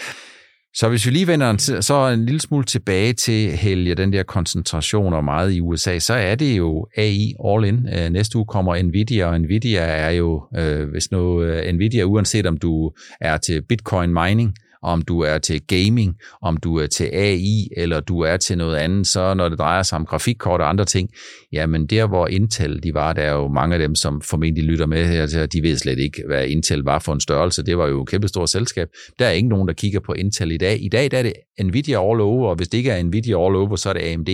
Så 0.80 0.90
hvis 0.90 1.06
vi 1.06 1.12
lige 1.12 1.28
vender 1.28 1.78
så 1.82 2.08
en 2.08 2.26
lille 2.26 2.42
smule 2.42 2.64
tilbage 2.64 3.14
til 3.14 3.52
Helge, 3.52 3.96
den 3.96 4.14
der 4.14 4.24
koncentration 4.24 5.14
og 5.14 5.24
meget 5.24 5.52
i 5.52 5.62
USA, 5.62 6.00
så 6.00 6.14
er 6.14 6.36
det 6.36 6.58
jo 6.58 6.88
AI 6.98 7.34
all 7.46 7.66
in. 7.66 7.88
Øh, 7.94 8.10
næste 8.10 8.38
uge 8.38 8.46
kommer 8.46 8.82
Nvidia, 8.82 9.26
og 9.26 9.42
Nvidia 9.42 9.82
er 9.82 10.10
jo, 10.10 10.44
øh, 10.58 10.90
hvis 10.90 11.12
nu 11.12 11.42
øh, 11.42 11.74
Nvidia, 11.74 12.04
uanset 12.04 12.46
om 12.46 12.58
du 12.58 12.92
er 13.22 13.38
til 13.38 13.62
Bitcoin 13.62 14.14
mining, 14.14 14.54
om 14.82 15.02
du 15.02 15.22
er 15.22 15.38
til 15.38 15.62
gaming, 15.68 16.16
om 16.42 16.58
du 16.58 16.76
er 16.76 16.88
til 16.88 17.10
AI, 17.14 17.70
eller 17.78 18.00
du 18.00 18.20
er 18.20 18.38
til 18.38 18.58
noget 18.58 18.76
andet, 18.76 19.08
så 19.08 19.34
når 19.34 19.50
det 19.50 19.60
drejer 19.60 19.84
sig 19.84 19.96
om 19.96 20.06
grafikkort 20.06 20.62
og 20.62 20.70
andre 20.70 20.86
ting, 20.86 21.10
jamen 21.52 21.88
der 21.88 22.08
hvor 22.08 22.28
Intel 22.28 22.84
de 22.84 22.94
var, 22.94 23.14
der 23.14 23.22
er 23.22 23.32
jo 23.32 23.48
mange 23.48 23.74
af 23.76 23.80
dem, 23.80 23.96
som 23.96 24.22
formentlig 24.22 24.64
lytter 24.64 24.86
med 24.86 25.06
her, 25.06 25.46
de 25.46 25.62
ved 25.64 25.78
slet 25.78 26.00
ikke, 26.00 26.24
hvad 26.28 26.48
Intel 26.48 26.80
var 26.80 27.00
for 27.00 27.14
en 27.14 27.20
størrelse. 27.20 27.64
Det 27.64 27.78
var 27.78 27.88
jo 27.88 28.02
et 28.02 28.10
kæmpestort 28.10 28.50
selskab. 28.50 28.88
Der 29.20 29.26
er 29.26 29.32
ikke 29.32 29.50
nogen, 29.50 29.68
der 29.68 29.74
kigger 29.74 30.00
på 30.00 30.14
Intel 30.14 30.52
i 30.52 30.58
dag. 30.58 30.84
I 30.84 30.90
dag 30.90 31.12
der 31.12 31.18
er 31.18 31.24
det 31.24 31.34
Nvidia 31.64 32.12
all 32.12 32.22
over, 32.22 32.50
og 32.50 32.56
hvis 32.56 32.68
det 32.68 32.78
ikke 32.78 32.92
er 32.92 33.04
Nvidia 33.04 33.46
all 33.46 33.56
over, 33.56 33.76
så 33.76 33.90
er 33.90 33.94
det 33.94 34.14
AMD. 34.14 34.30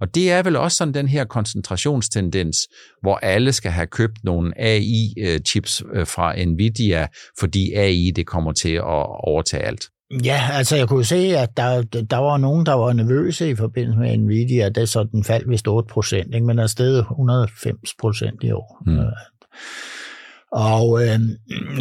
Og 0.00 0.14
det 0.14 0.32
er 0.32 0.42
vel 0.42 0.56
også 0.56 0.76
sådan 0.76 0.94
den 0.94 1.08
her 1.08 1.24
koncentrationstendens, 1.24 2.68
hvor 3.02 3.16
alle 3.16 3.52
skal 3.52 3.70
have 3.70 3.86
købt 3.86 4.24
nogle 4.24 4.52
AI-chips 4.60 5.82
øh, 5.94 6.06
fra 6.06 6.44
Nvidia, 6.44 7.06
fordi 7.38 7.72
AI 7.74 8.12
det 8.16 8.26
kommer 8.26 8.52
til 8.52 8.72
at 8.72 9.06
overtage 9.24 9.62
alt. 9.62 9.84
Ja, 10.24 10.40
altså 10.52 10.76
jeg 10.76 10.88
kunne 10.88 11.04
se, 11.04 11.16
at 11.16 11.56
der, 11.56 11.82
der 11.82 12.16
var 12.16 12.36
nogen, 12.36 12.66
der 12.66 12.72
var 12.72 12.92
nervøse 12.92 13.50
i 13.50 13.54
forbindelse 13.54 13.98
med 13.98 14.16
Nvidia, 14.16 14.68
det 14.68 14.88
så 14.88 15.04
den 15.04 15.24
faldt 15.24 15.50
vist 15.50 15.68
8 15.68 15.88
procent, 15.92 16.42
men 16.42 16.58
er 16.58 16.66
stedet 16.66 16.98
190 16.98 17.94
procent 18.00 18.44
i 18.44 18.50
år. 18.50 18.82
Mm. 18.86 18.98
Og 20.52 21.06
øh, 21.06 21.18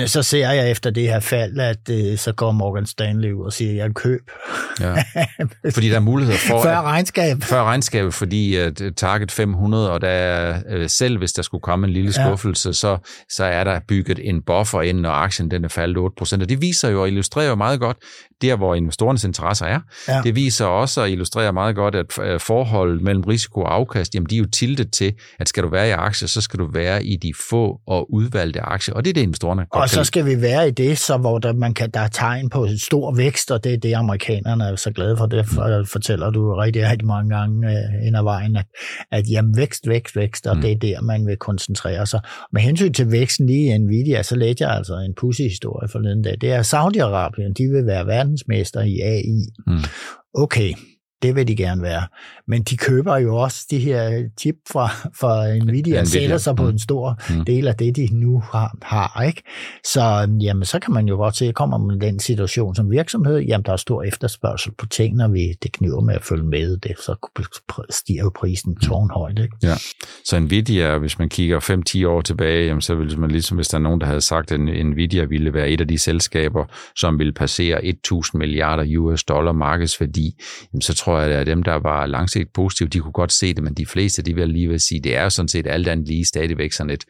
så 0.05 0.24
ser 0.24 0.51
jeg 0.51 0.71
efter 0.71 0.89
det 0.89 1.03
her 1.03 1.19
fald, 1.19 1.59
at 1.59 1.89
øh, 1.89 2.17
så 2.17 2.31
går 2.31 2.51
Morgan 2.51 2.86
Stanley 2.86 3.31
ud 3.31 3.45
og 3.45 3.53
siger, 3.53 3.71
at 3.71 3.77
jeg 3.77 3.95
køb. 3.95 4.31
Ja. 4.79 5.03
Fordi 5.74 5.89
der 5.89 5.95
er 5.95 6.00
muligheder 6.00 6.39
for... 6.39 6.63
Før 6.63 6.81
regnskab. 6.81 7.43
Før 7.43 7.63
regnskab, 7.63 8.13
fordi 8.13 8.65
uh, 8.65 8.71
target 8.97 9.31
500, 9.31 9.91
og 9.91 10.01
der 10.01 10.07
er, 10.07 10.62
uh, 10.79 10.86
selv 10.88 11.17
hvis 11.17 11.33
der 11.33 11.41
skulle 11.41 11.62
komme 11.62 11.88
en 11.88 11.93
lille 11.93 12.13
skuffelse, 12.13 12.69
ja. 12.69 12.74
så, 12.74 12.97
så 13.29 13.45
er 13.45 13.63
der 13.63 13.79
bygget 13.88 14.19
en 14.29 14.41
buffer 14.41 14.81
ind, 14.81 15.00
når 15.00 15.12
aktien 15.12 15.51
den 15.51 15.63
er 15.63 15.69
faldet 15.69 15.97
8%. 15.97 16.41
Og 16.41 16.50
det 16.50 16.62
viser 16.62 16.89
jo 16.89 17.01
og 17.01 17.07
illustrerer 17.07 17.50
jo 17.50 17.55
meget 17.55 17.79
godt, 17.79 17.97
der 18.41 18.55
hvor 18.55 18.75
investorernes 18.75 19.24
interesser 19.24 19.65
er. 19.65 19.79
Ja. 20.07 20.21
Det 20.21 20.36
viser 20.36 20.65
også 20.65 21.01
og 21.01 21.09
illustrerer 21.09 21.51
meget 21.51 21.75
godt, 21.75 21.95
at 21.95 22.05
øh, 22.21 22.39
forholdet 22.39 23.01
mellem 23.01 23.24
risiko 23.24 23.62
og 23.62 23.74
afkast, 23.74 24.15
jamen 24.15 24.29
de 24.29 24.36
er 24.36 24.39
jo 24.39 24.47
tiltet 24.53 24.93
til, 24.93 25.13
at 25.39 25.50
skal 25.50 25.63
du 25.63 25.69
være 25.69 25.88
i 25.88 25.91
aktier, 25.91 26.27
så 26.27 26.41
skal 26.41 26.59
du 26.59 26.69
være 26.74 27.05
i 27.05 27.15
de 27.15 27.33
få 27.50 27.79
og 27.88 28.13
udvalgte 28.13 28.57
aktier. 28.62 28.96
Og 28.96 29.06
det 29.06 29.10
er 29.10 29.14
det, 29.14 29.22
investorerne 29.22 29.66
godt 29.70 29.82
Og 29.82 29.90
så 29.90 30.04
skal 30.04 30.26
vi 30.26 30.42
være 30.42 30.68
i 30.68 30.72
det, 30.72 30.98
så 30.98 31.18
hvor 31.18 31.40
der, 31.40 31.54
man 31.54 31.74
kan, 31.74 31.92
der 31.92 32.00
er 32.00 32.08
tegn 32.08 32.50
på 32.50 32.68
stor 32.78 33.16
vækst, 33.16 33.52
og 33.52 33.64
det 33.64 33.74
er 33.74 33.78
det, 33.78 33.94
amerikanerne 33.94 34.64
er 34.64 34.76
så 34.76 34.92
glade 34.92 35.18
for. 35.18 35.26
Det 35.26 35.46
for, 35.46 35.84
fortæller 35.92 36.30
du 36.30 36.56
rigtig, 36.56 36.90
rigtig 36.90 37.08
mange 37.08 37.36
gange 37.36 37.68
øh, 37.72 38.08
ind 38.08 38.18
ad 38.18 38.24
vejen, 38.24 38.56
at, 38.56 38.66
at 39.12 39.24
jamen, 39.32 39.58
vækst, 39.58 39.88
vækst, 39.88 40.16
vækst, 40.16 40.48
og 40.48 40.56
mm. 40.56 40.62
det 40.62 40.72
er 40.72 40.76
der, 40.76 41.02
man 41.02 41.28
vil 41.28 41.38
koncentrere 41.38 42.06
sig. 42.06 42.20
Med 42.54 42.62
hensyn 42.62 42.94
til 42.94 43.12
væksten 43.12 43.48
lige 43.48 43.76
i 43.76 43.78
Nvidia, 43.78 44.24
så 44.24 44.36
læste 44.36 44.64
jeg 44.64 44.76
altså 44.76 44.96
en 44.96 45.14
pussy 45.18 45.42
historie 45.42 45.90
forleden 45.90 46.22
dag. 46.22 46.38
Det 46.42 46.52
er 46.52 46.64
Saudi-Arabien, 46.64 47.54
de 47.54 47.64
vil 47.74 47.86
være 47.86 48.08
verdensmester 48.08 48.82
i 48.82 49.00
AI. 49.02 49.48
Mm. 49.67 49.84
Okay, 50.34 50.74
det 51.22 51.36
vil 51.36 51.48
de 51.48 51.56
gerne 51.56 51.82
være. 51.82 52.04
Men 52.47 52.63
de 52.63 52.77
køber 52.77 53.17
jo 53.17 53.36
også 53.36 53.67
de 53.71 53.79
her 53.79 54.29
chip 54.39 54.55
fra, 54.71 54.88
fra 55.19 55.55
Nvidia 55.65 56.01
og 56.01 56.07
sætter 56.07 56.38
sig 56.38 56.55
på 56.55 56.63
mm. 56.63 56.69
en 56.69 56.79
stor 56.79 57.21
mm. 57.29 57.45
del 57.45 57.67
af 57.67 57.75
det, 57.75 57.95
de 57.95 58.07
nu 58.12 58.39
har. 58.51 58.77
har 58.81 59.21
ikke? 59.21 59.41
Så, 59.83 60.29
jamen, 60.41 60.65
så 60.65 60.79
kan 60.79 60.93
man 60.93 61.07
jo 61.07 61.15
godt 61.15 61.36
se, 61.36 61.45
at 61.45 61.55
kommer 61.55 61.77
man 61.77 62.01
den 62.01 62.19
situation 62.19 62.75
som 62.75 62.91
virksomhed, 62.91 63.39
jamen 63.39 63.65
der 63.65 63.71
er 63.71 63.77
stor 63.77 64.03
efterspørgsel 64.03 64.71
på 64.77 64.86
ting, 64.86 65.15
når 65.15 65.27
vi 65.27 65.53
det 65.63 65.71
kniver 65.71 66.01
med 66.01 66.15
at 66.15 66.23
følge 66.23 66.43
med 66.43 66.77
det, 66.77 66.97
så 66.97 67.29
stiger 67.89 68.23
jo 68.23 68.31
prisen 68.36 68.71
mm. 68.71 68.88
tårnhøjt. 68.88 69.39
Ikke? 69.39 69.57
Ja. 69.63 69.75
Så 70.25 70.39
Nvidia, 70.39 70.97
hvis 70.97 71.19
man 71.19 71.29
kigger 71.29 71.60
5-10 71.99 72.07
år 72.07 72.21
tilbage, 72.21 72.65
jamen, 72.67 72.81
så 72.81 72.95
ville 72.95 73.17
man 73.17 73.31
ligesom, 73.31 73.55
hvis 73.55 73.67
der 73.67 73.77
er 73.77 73.81
nogen, 73.81 74.01
der 74.01 74.07
havde 74.07 74.21
sagt, 74.21 74.51
at 74.51 74.60
Nvidia 74.60 75.25
ville 75.25 75.53
være 75.53 75.69
et 75.69 75.81
af 75.81 75.88
de 75.88 75.97
selskaber, 75.97 76.65
som 76.95 77.19
ville 77.19 77.33
passere 77.33 77.86
1000 77.86 78.39
milliarder 78.39 78.97
US 78.97 79.23
dollar 79.23 79.51
markedsværdi, 79.51 80.36
jamen, 80.73 80.81
så 80.81 80.93
tror 80.93 81.19
jeg, 81.19 81.31
at 81.31 81.47
dem, 81.47 81.63
der 81.63 81.75
var 81.75 82.05
langsigtet 82.05 82.37
positive, 82.54 82.89
de 82.89 83.00
kunne 83.00 83.12
godt 83.12 83.32
se 83.32 83.54
det, 83.54 83.63
men 83.63 83.73
de 83.73 83.86
fleste, 83.86 84.21
de 84.21 84.36
vil 84.36 84.50
lige 84.50 84.67
vil 84.67 84.80
sige, 84.80 85.02
det 85.02 85.15
er 85.15 85.30
sådan 85.30 85.47
set 85.47 85.67
alt 85.67 85.88
andet 85.88 86.08
lige 86.08 86.26
stadigvæk 86.26 86.71
sådan 86.71 86.89
et, 86.89 87.04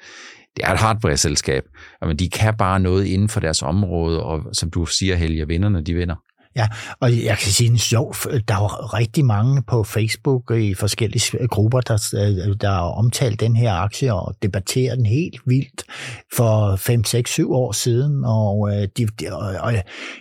det 0.55 0.65
er 0.65 0.71
et 0.73 0.79
hardware-selskab, 0.79 1.63
men 2.01 2.17
de 2.17 2.29
kan 2.29 2.53
bare 2.57 2.79
noget 2.79 3.05
inden 3.05 3.29
for 3.29 3.39
deres 3.39 3.61
område, 3.61 4.23
og 4.23 4.41
som 4.53 4.71
du 4.71 4.85
siger, 4.85 5.15
Helge, 5.15 5.47
vinderne, 5.47 5.81
de 5.81 5.93
vinder. 5.93 6.15
Ja, 6.57 6.67
og 6.99 7.23
jeg 7.25 7.37
kan 7.37 7.51
sige 7.51 7.69
en 7.69 7.77
sjov, 7.77 8.15
der 8.47 8.55
er 8.55 8.93
rigtig 8.93 9.25
mange 9.25 9.63
på 9.63 9.83
Facebook 9.83 10.51
i 10.51 10.73
forskellige 10.73 11.47
grupper, 11.47 11.81
der, 11.81 11.97
der 12.61 12.69
har 12.69 12.81
omtalt 12.81 13.39
den 13.39 13.55
her 13.55 13.73
aktie 13.73 14.13
og 14.13 14.35
debatterer 14.41 14.95
den 14.95 15.05
helt 15.05 15.41
vildt 15.45 15.83
for 16.33 16.75
5, 16.75 17.03
6, 17.03 17.31
7 17.31 17.53
år 17.53 17.71
siden, 17.71 18.23
og, 18.25 18.69
øh, 18.71 18.87
de, 18.97 19.05
de, 19.05 19.35
og 19.59 19.73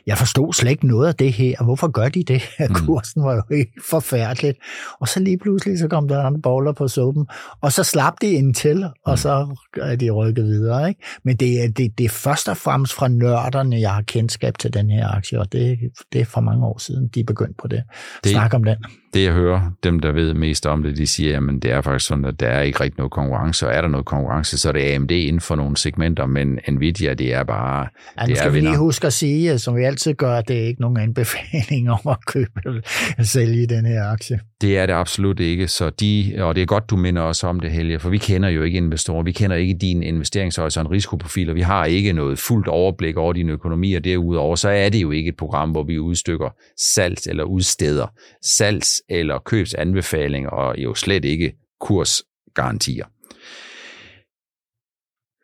jeg 0.06 0.18
forstod 0.18 0.52
slet 0.52 0.70
ikke 0.70 0.86
noget 0.86 1.08
af 1.08 1.14
det 1.14 1.32
her. 1.32 1.64
Hvorfor 1.64 1.88
gør 1.88 2.08
de 2.08 2.24
det? 2.24 2.42
Mm. 2.68 2.74
Kursen 2.74 3.22
var 3.22 3.34
jo 3.34 3.42
helt 3.50 3.68
forfærdeligt. 3.90 4.58
Og 5.00 5.08
så 5.08 5.20
lige 5.20 5.38
pludselig, 5.38 5.78
så 5.78 5.88
kom 5.88 6.08
der 6.08 6.22
andre 6.22 6.40
boller 6.40 6.72
på 6.72 6.88
suppen, 6.88 7.26
og 7.60 7.72
så 7.72 7.84
slap 7.84 8.14
de 8.20 8.30
ind 8.30 8.54
til, 8.54 8.84
og 8.84 9.12
mm. 9.12 9.16
så 9.16 9.56
er 9.82 9.96
de 9.96 10.10
rykket 10.10 10.44
videre. 10.44 10.88
Ikke? 10.88 11.00
Men 11.24 11.36
det 11.36 11.64
er, 11.64 11.68
det, 11.68 11.98
det 11.98 12.04
er 12.04 12.08
først 12.08 12.48
og 12.48 12.56
fremmest 12.56 12.92
fra 12.92 13.08
nørderne, 13.08 13.80
jeg 13.80 13.94
har 13.94 14.02
kendskab 14.02 14.58
til 14.58 14.74
den 14.74 14.90
her 14.90 15.08
aktie, 15.08 15.40
og 15.40 15.52
det, 15.52 15.78
det 16.12 16.25
for 16.26 16.40
mange 16.40 16.66
år 16.66 16.78
siden, 16.78 17.08
de 17.08 17.20
er 17.20 17.24
begyndt 17.24 17.56
på 17.56 17.68
det. 17.68 17.82
det 18.24 18.32
Snak 18.32 18.54
om 18.54 18.64
den. 18.64 18.84
Det 19.16 19.24
jeg 19.24 19.32
hører, 19.32 19.70
dem 19.84 20.00
der 20.00 20.12
ved 20.12 20.34
mest 20.34 20.66
om 20.66 20.82
det, 20.82 20.96
de 20.96 21.06
siger, 21.06 21.36
at 21.36 21.62
det 21.62 21.70
er 21.70 21.80
faktisk 21.80 22.06
sådan, 22.06 22.24
at 22.24 22.40
der 22.40 22.48
er 22.48 22.62
ikke 22.62 22.80
rigtig 22.80 22.98
noget 22.98 23.12
konkurrence, 23.12 23.66
og 23.66 23.72
er 23.72 23.80
der 23.80 23.88
noget 23.88 24.06
konkurrence, 24.06 24.58
så 24.58 24.68
er 24.68 24.72
det 24.72 24.94
AMD 24.94 25.10
inden 25.10 25.40
for 25.40 25.54
nogle 25.54 25.76
segmenter, 25.76 26.26
men 26.26 26.58
Nvidia, 26.68 27.14
det 27.14 27.34
er 27.34 27.44
bare... 27.44 27.88
Ja, 28.18 28.22
nu 28.22 28.28
det 28.28 28.36
skal 28.36 28.48
er 28.48 28.52
vi 28.52 28.60
lige 28.60 28.76
huske 28.76 29.06
at 29.06 29.12
sige, 29.12 29.58
som 29.58 29.76
vi 29.76 29.84
altid 29.84 30.14
gør, 30.14 30.36
at 30.36 30.48
det 30.48 30.62
er 30.62 30.66
ikke 30.66 30.80
nogen 30.80 30.96
anbefaling 30.96 31.90
om 32.04 32.10
at 32.10 32.26
købe 32.26 32.50
eller 32.64 32.80
sælge 33.22 33.66
den 33.66 33.86
her 33.86 34.04
aktie. 34.04 34.40
Det 34.60 34.78
er 34.78 34.86
det 34.86 34.92
absolut 34.92 35.40
ikke, 35.40 35.68
så 35.68 35.90
de, 35.90 36.34
og 36.38 36.54
det 36.54 36.62
er 36.62 36.66
godt, 36.66 36.90
du 36.90 36.96
minder 36.96 37.22
os 37.22 37.44
om 37.44 37.60
det, 37.60 37.70
Helge, 37.70 37.98
for 37.98 38.10
vi 38.10 38.18
kender 38.18 38.48
jo 38.48 38.62
ikke 38.62 38.76
investorer, 38.76 39.22
vi 39.22 39.32
kender 39.32 39.56
ikke 39.56 39.74
din 39.80 40.02
investeringshorisont 40.02 40.90
risikoprofil, 40.90 41.50
og 41.50 41.56
vi 41.56 41.60
har 41.60 41.84
ikke 41.84 42.12
noget 42.12 42.38
fuldt 42.38 42.68
overblik 42.68 43.16
over 43.16 43.32
din 43.32 43.50
økonomi, 43.50 43.94
og 43.94 44.04
derudover, 44.04 44.56
så 44.56 44.68
er 44.68 44.88
det 44.88 45.02
jo 45.02 45.10
ikke 45.10 45.28
et 45.28 45.36
program, 45.36 45.70
hvor 45.70 45.84
vi 45.84 45.98
udstykker 45.98 46.48
salgs- 46.80 47.28
eller 47.28 47.44
udsteder 47.44 48.06
salgs- 48.46 49.05
eller 49.08 49.38
købsanbefalinger, 49.38 50.50
og 50.50 50.78
jo 50.78 50.94
slet 50.94 51.24
ikke 51.24 51.52
kursgarantier. 51.80 53.06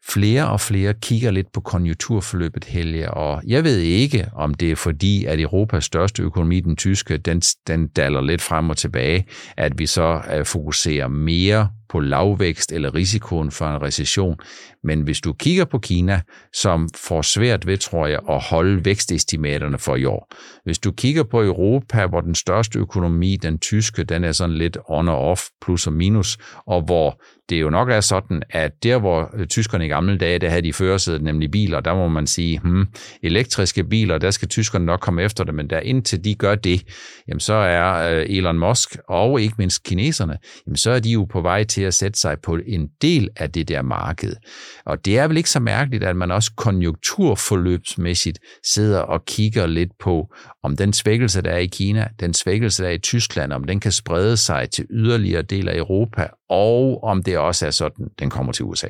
flere 0.08 0.50
og 0.50 0.60
flere 0.60 0.94
kigger 0.94 1.30
lidt 1.30 1.52
på 1.52 1.60
konjunkturforløbet, 1.60 2.64
Helge, 2.64 3.10
og 3.10 3.42
jeg 3.46 3.64
ved 3.64 3.78
ikke, 3.78 4.28
om 4.34 4.54
det 4.54 4.70
er 4.70 4.76
fordi, 4.76 5.24
at 5.24 5.40
Europas 5.40 5.84
største 5.84 6.22
økonomi, 6.22 6.60
den 6.60 6.76
tyske, 6.76 7.16
den, 7.16 7.40
den 7.40 7.88
daler 7.88 8.20
lidt 8.20 8.42
frem 8.42 8.70
og 8.70 8.76
tilbage, 8.76 9.26
at 9.56 9.78
vi 9.78 9.86
så 9.86 10.22
øh, 10.34 10.46
fokuserer 10.46 11.08
mere 11.08 11.68
på 11.92 12.00
lavvækst 12.00 12.72
eller 12.72 12.94
risikoen 12.94 13.50
for 13.50 13.66
en 13.66 13.82
recession. 13.82 14.36
Men 14.84 15.00
hvis 15.00 15.20
du 15.20 15.32
kigger 15.32 15.64
på 15.64 15.78
Kina, 15.78 16.20
som 16.54 16.88
får 16.96 17.22
svært 17.22 17.66
ved, 17.66 17.78
tror 17.78 18.06
jeg, 18.06 18.20
at 18.30 18.42
holde 18.42 18.84
vækstestimaterne 18.84 19.78
for 19.78 19.96
i 19.96 20.04
år. 20.04 20.34
Hvis 20.64 20.78
du 20.78 20.92
kigger 20.92 21.22
på 21.22 21.42
Europa, 21.42 22.06
hvor 22.06 22.20
den 22.20 22.34
største 22.34 22.78
økonomi, 22.78 23.36
den 23.36 23.58
tyske, 23.58 24.04
den 24.04 24.24
er 24.24 24.32
sådan 24.32 24.56
lidt 24.56 24.78
on 24.88 25.08
og 25.08 25.18
off, 25.18 25.42
plus 25.62 25.86
og 25.86 25.92
minus, 25.92 26.38
og 26.66 26.82
hvor 26.82 27.20
det 27.52 27.60
jo 27.60 27.70
nok 27.70 27.90
er 27.90 28.00
sådan, 28.00 28.42
at 28.50 28.72
der 28.82 28.98
hvor 28.98 29.30
øh, 29.34 29.46
tyskerne 29.46 29.86
i 29.86 29.88
gamle 29.88 30.18
dage, 30.18 30.38
der 30.38 30.48
havde 30.48 30.62
de 30.62 30.72
førersædet, 30.72 31.22
nemlig 31.22 31.50
biler, 31.50 31.80
der 31.80 31.94
må 31.94 32.08
man 32.08 32.26
sige, 32.26 32.60
hmm, 32.60 32.86
elektriske 33.22 33.84
biler, 33.84 34.18
der 34.18 34.30
skal 34.30 34.48
tyskerne 34.48 34.86
nok 34.86 35.00
komme 35.00 35.22
efter 35.22 35.44
det, 35.44 35.54
men 35.54 35.70
der 35.70 35.80
indtil 35.80 36.24
de 36.24 36.34
gør 36.34 36.54
det, 36.54 36.82
jamen 37.28 37.40
så 37.40 37.54
er 37.54 38.18
øh, 38.18 38.26
Elon 38.28 38.58
Musk 38.58 38.96
og 39.08 39.40
ikke 39.40 39.54
mindst 39.58 39.82
kineserne, 39.82 40.38
jamen 40.66 40.76
så 40.76 40.90
er 40.90 41.00
de 41.00 41.10
jo 41.10 41.24
på 41.24 41.40
vej 41.40 41.64
til 41.64 41.81
at 41.84 41.94
sætte 41.94 42.20
sig 42.20 42.36
på 42.42 42.58
en 42.66 42.88
del 43.02 43.28
af 43.36 43.52
det 43.52 43.68
der 43.68 43.82
marked. 43.82 44.36
Og 44.84 45.04
det 45.04 45.18
er 45.18 45.28
vel 45.28 45.36
ikke 45.36 45.50
så 45.50 45.60
mærkeligt, 45.60 46.04
at 46.04 46.16
man 46.16 46.30
også 46.30 46.52
konjunkturforløbsmæssigt 46.56 48.38
sidder 48.64 49.00
og 49.00 49.24
kigger 49.24 49.66
lidt 49.66 49.90
på, 50.00 50.34
om 50.62 50.76
den 50.76 50.92
svækkelse, 50.92 51.42
der 51.42 51.50
er 51.50 51.58
i 51.58 51.66
Kina, 51.66 52.08
den 52.20 52.34
svækkelse, 52.34 52.82
der 52.82 52.88
er 52.88 52.92
i 52.92 52.98
Tyskland, 52.98 53.52
om 53.52 53.64
den 53.64 53.80
kan 53.80 53.92
sprede 53.92 54.36
sig 54.36 54.70
til 54.70 54.86
yderligere 54.90 55.42
dele 55.42 55.70
af 55.70 55.78
Europa, 55.78 56.28
og 56.48 57.04
om 57.04 57.22
det 57.22 57.38
også 57.38 57.66
er 57.66 57.70
sådan, 57.70 58.08
den 58.18 58.30
kommer 58.30 58.52
til 58.52 58.64
USA. 58.64 58.88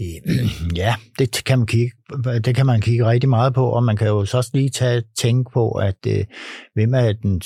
Ja, 0.76 0.94
det 1.18 1.44
kan 1.44 1.58
man 1.58 1.66
kigge, 1.66 1.92
det 2.44 2.54
kan 2.54 2.66
man 2.66 2.80
kigge 2.80 3.06
rigtig 3.06 3.28
meget 3.28 3.54
på, 3.54 3.66
og 3.66 3.84
man 3.84 3.96
kan 3.96 4.06
jo 4.08 4.24
så 4.24 4.36
også 4.36 4.50
lige 4.54 4.70
tage, 4.70 5.02
tænke 5.18 5.50
på, 5.52 5.70
at 5.70 5.96
øh, 6.06 6.24
hvem 6.74 6.94
er 6.94 7.12
den, 7.12 7.42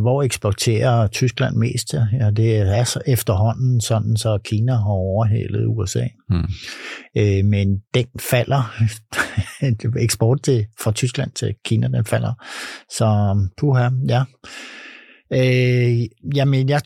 hvor 0.00 0.22
eksporterer 0.22 1.06
Tyskland 1.06 1.56
mest? 1.56 1.94
Ja, 1.94 2.30
det 2.30 2.56
er 2.56 2.84
så 2.84 3.00
efterhånden 3.06 3.80
sådan, 3.80 4.16
så 4.16 4.38
Kina 4.44 4.72
har 4.72 4.90
overhældet 4.90 5.66
USA. 5.66 6.06
Hmm. 6.28 6.48
Øh, 7.16 7.44
men 7.44 7.78
den 7.94 8.06
falder, 8.20 8.74
eksport 10.04 10.42
til, 10.42 10.66
fra 10.80 10.92
Tyskland 10.92 11.30
til 11.30 11.54
Kina, 11.64 11.88
den 11.88 12.04
falder. 12.04 12.32
Så 12.90 13.36
puha, 13.58 13.88
ja. 14.08 14.24
Øh, 15.32 16.08
jamen, 16.36 16.68
jeg, 16.68 16.80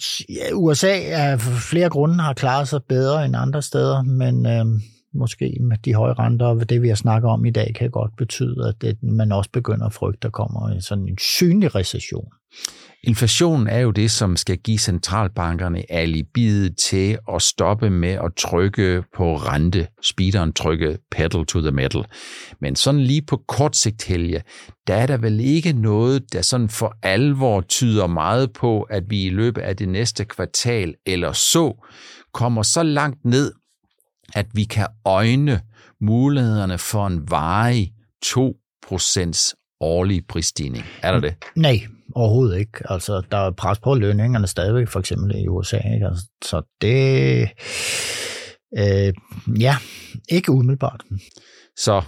USA 0.54 1.02
er 1.04 1.36
for 1.36 1.52
flere 1.70 1.88
grunde 1.88 2.14
har 2.14 2.32
klaret 2.32 2.68
sig 2.68 2.80
bedre 2.88 3.24
end 3.24 3.36
andre 3.36 3.62
steder, 3.62 4.02
men 4.02 4.46
øh, 4.46 4.64
måske 5.14 5.56
med 5.60 5.76
de 5.84 5.94
høje 5.94 6.12
renter 6.12 6.46
og 6.46 6.68
det, 6.68 6.82
vi 6.82 6.88
har 6.88 6.94
snakket 6.94 7.30
om 7.30 7.44
i 7.44 7.50
dag, 7.50 7.74
kan 7.74 7.90
godt 7.90 8.16
betyde, 8.16 8.68
at 8.68 8.74
det, 8.82 9.02
man 9.02 9.32
også 9.32 9.50
begynder 9.50 9.86
at 9.86 9.92
frygte, 9.92 10.18
at 10.18 10.22
der 10.22 10.30
kommer 10.30 10.80
sådan 10.80 11.08
en 11.08 11.18
synlig 11.18 11.74
recession. 11.74 12.28
Inflation 13.04 13.66
er 13.66 13.78
jo 13.78 13.90
det, 13.90 14.10
som 14.10 14.36
skal 14.36 14.58
give 14.58 14.78
centralbankerne 14.78 15.92
alibiet 15.92 16.76
til 16.76 17.18
at 17.34 17.42
stoppe 17.42 17.90
med 17.90 18.08
at 18.08 18.34
trykke 18.38 19.02
på 19.16 19.36
rente, 19.36 19.86
speederen 20.02 20.52
trykke 20.52 20.98
pedal 21.10 21.46
to 21.46 21.60
the 21.60 21.70
metal. 21.70 22.04
Men 22.60 22.76
sådan 22.76 23.00
lige 23.00 23.22
på 23.22 23.42
kort 23.48 23.76
sigt, 23.76 24.04
Helge, 24.04 24.42
der 24.86 24.94
er 24.94 25.06
der 25.06 25.16
vel 25.16 25.40
ikke 25.40 25.72
noget, 25.72 26.32
der 26.32 26.42
sådan 26.42 26.68
for 26.68 26.96
alvor 27.02 27.60
tyder 27.60 28.06
meget 28.06 28.52
på, 28.52 28.82
at 28.82 29.02
vi 29.08 29.24
i 29.24 29.30
løbet 29.30 29.62
af 29.62 29.76
det 29.76 29.88
næste 29.88 30.24
kvartal 30.24 30.94
eller 31.06 31.32
så 31.32 31.86
kommer 32.34 32.62
så 32.62 32.82
langt 32.82 33.24
ned, 33.24 33.52
at 34.34 34.46
vi 34.54 34.64
kan 34.64 34.86
øjne 35.04 35.60
mulighederne 36.00 36.78
for 36.78 37.06
en 37.06 37.30
varig 37.30 37.92
2% 38.26 39.52
årlig 39.80 40.26
prisstigning. 40.28 40.84
Er 41.02 41.12
der 41.12 41.20
det? 41.20 41.34
Nej, 41.56 41.80
overhovedet 42.14 42.58
ikke. 42.58 42.92
Altså, 42.92 43.22
der 43.30 43.36
er 43.36 43.50
pres 43.50 43.78
på 43.78 43.94
lønningerne 43.94 44.46
stadigvæk, 44.46 44.88
for 44.88 45.00
eksempel 45.00 45.36
i 45.36 45.48
USA. 45.48 45.76
Ikke? 45.94 46.06
Altså, 46.06 46.28
så 46.44 46.62
det... 46.80 47.48
Øh, 48.78 49.14
ja, 49.60 49.76
ikke 50.28 50.52
umiddelbart. 50.52 51.02
Så 51.76 52.02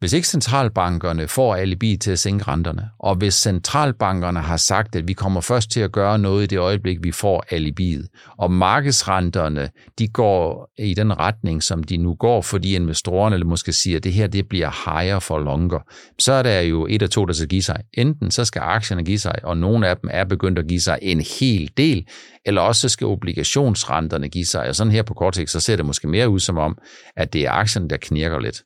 hvis 0.00 0.12
ikke 0.12 0.28
centralbankerne 0.28 1.28
får 1.28 1.54
alibi 1.54 1.96
til 1.96 2.10
at 2.10 2.18
sænke 2.18 2.44
renterne, 2.44 2.88
og 2.98 3.14
hvis 3.14 3.34
centralbankerne 3.34 4.40
har 4.40 4.56
sagt, 4.56 4.96
at 4.96 5.08
vi 5.08 5.12
kommer 5.12 5.40
først 5.40 5.70
til 5.70 5.80
at 5.80 5.92
gøre 5.92 6.18
noget 6.18 6.42
i 6.42 6.46
det 6.46 6.58
øjeblik, 6.58 6.98
vi 7.02 7.12
får 7.12 7.44
alibiet, 7.50 8.08
og 8.38 8.50
markedsrenterne, 8.50 9.70
de 9.98 10.08
går 10.08 10.70
i 10.78 10.94
den 10.94 11.18
retning, 11.18 11.62
som 11.62 11.82
de 11.82 11.96
nu 11.96 12.14
går, 12.14 12.42
fordi 12.42 12.74
investorerne 12.74 13.44
måske 13.44 13.72
siger, 13.72 13.96
at 13.96 14.04
det 14.04 14.12
her 14.12 14.26
det 14.26 14.48
bliver 14.48 15.00
higher 15.00 15.18
for 15.18 15.38
longer, 15.38 15.78
så 16.18 16.32
er 16.32 16.42
der 16.42 16.60
jo 16.60 16.86
et 16.90 17.02
af 17.02 17.10
to, 17.10 17.24
der 17.24 17.32
skal 17.32 17.48
give 17.48 17.62
sig. 17.62 17.80
Enten 17.92 18.30
så 18.30 18.44
skal 18.44 18.60
aktierne 18.60 19.04
give 19.04 19.18
sig, 19.18 19.34
og 19.42 19.56
nogle 19.56 19.88
af 19.88 19.96
dem 19.96 20.10
er 20.12 20.24
begyndt 20.24 20.58
at 20.58 20.66
give 20.68 20.80
sig 20.80 20.98
en 21.02 21.20
hel 21.40 21.70
del, 21.76 22.06
eller 22.46 22.60
også 22.60 22.80
så 22.80 22.88
skal 22.88 23.06
obligationsrenterne 23.06 24.28
give 24.28 24.46
sig. 24.46 24.68
Og 24.68 24.74
sådan 24.74 24.92
her 24.92 25.02
på 25.02 25.14
kort 25.14 25.36
sigt, 25.36 25.50
så 25.50 25.60
ser 25.60 25.76
det 25.76 25.86
måske 25.86 26.08
mere 26.08 26.28
ud 26.28 26.40
som 26.40 26.58
om, 26.58 26.78
at 27.16 27.32
det 27.32 27.46
er 27.46 27.50
aktierne, 27.50 27.88
der 27.88 27.96
knirker 27.96 28.38
lidt. 28.38 28.62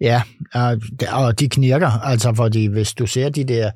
Ja, 0.00 0.22
og 1.12 1.40
de 1.40 1.48
knirker, 1.48 1.90
altså 1.90 2.34
fordi 2.34 2.66
hvis 2.66 2.94
du 2.94 3.06
ser 3.06 3.28
de 3.28 3.44
der, 3.44 3.70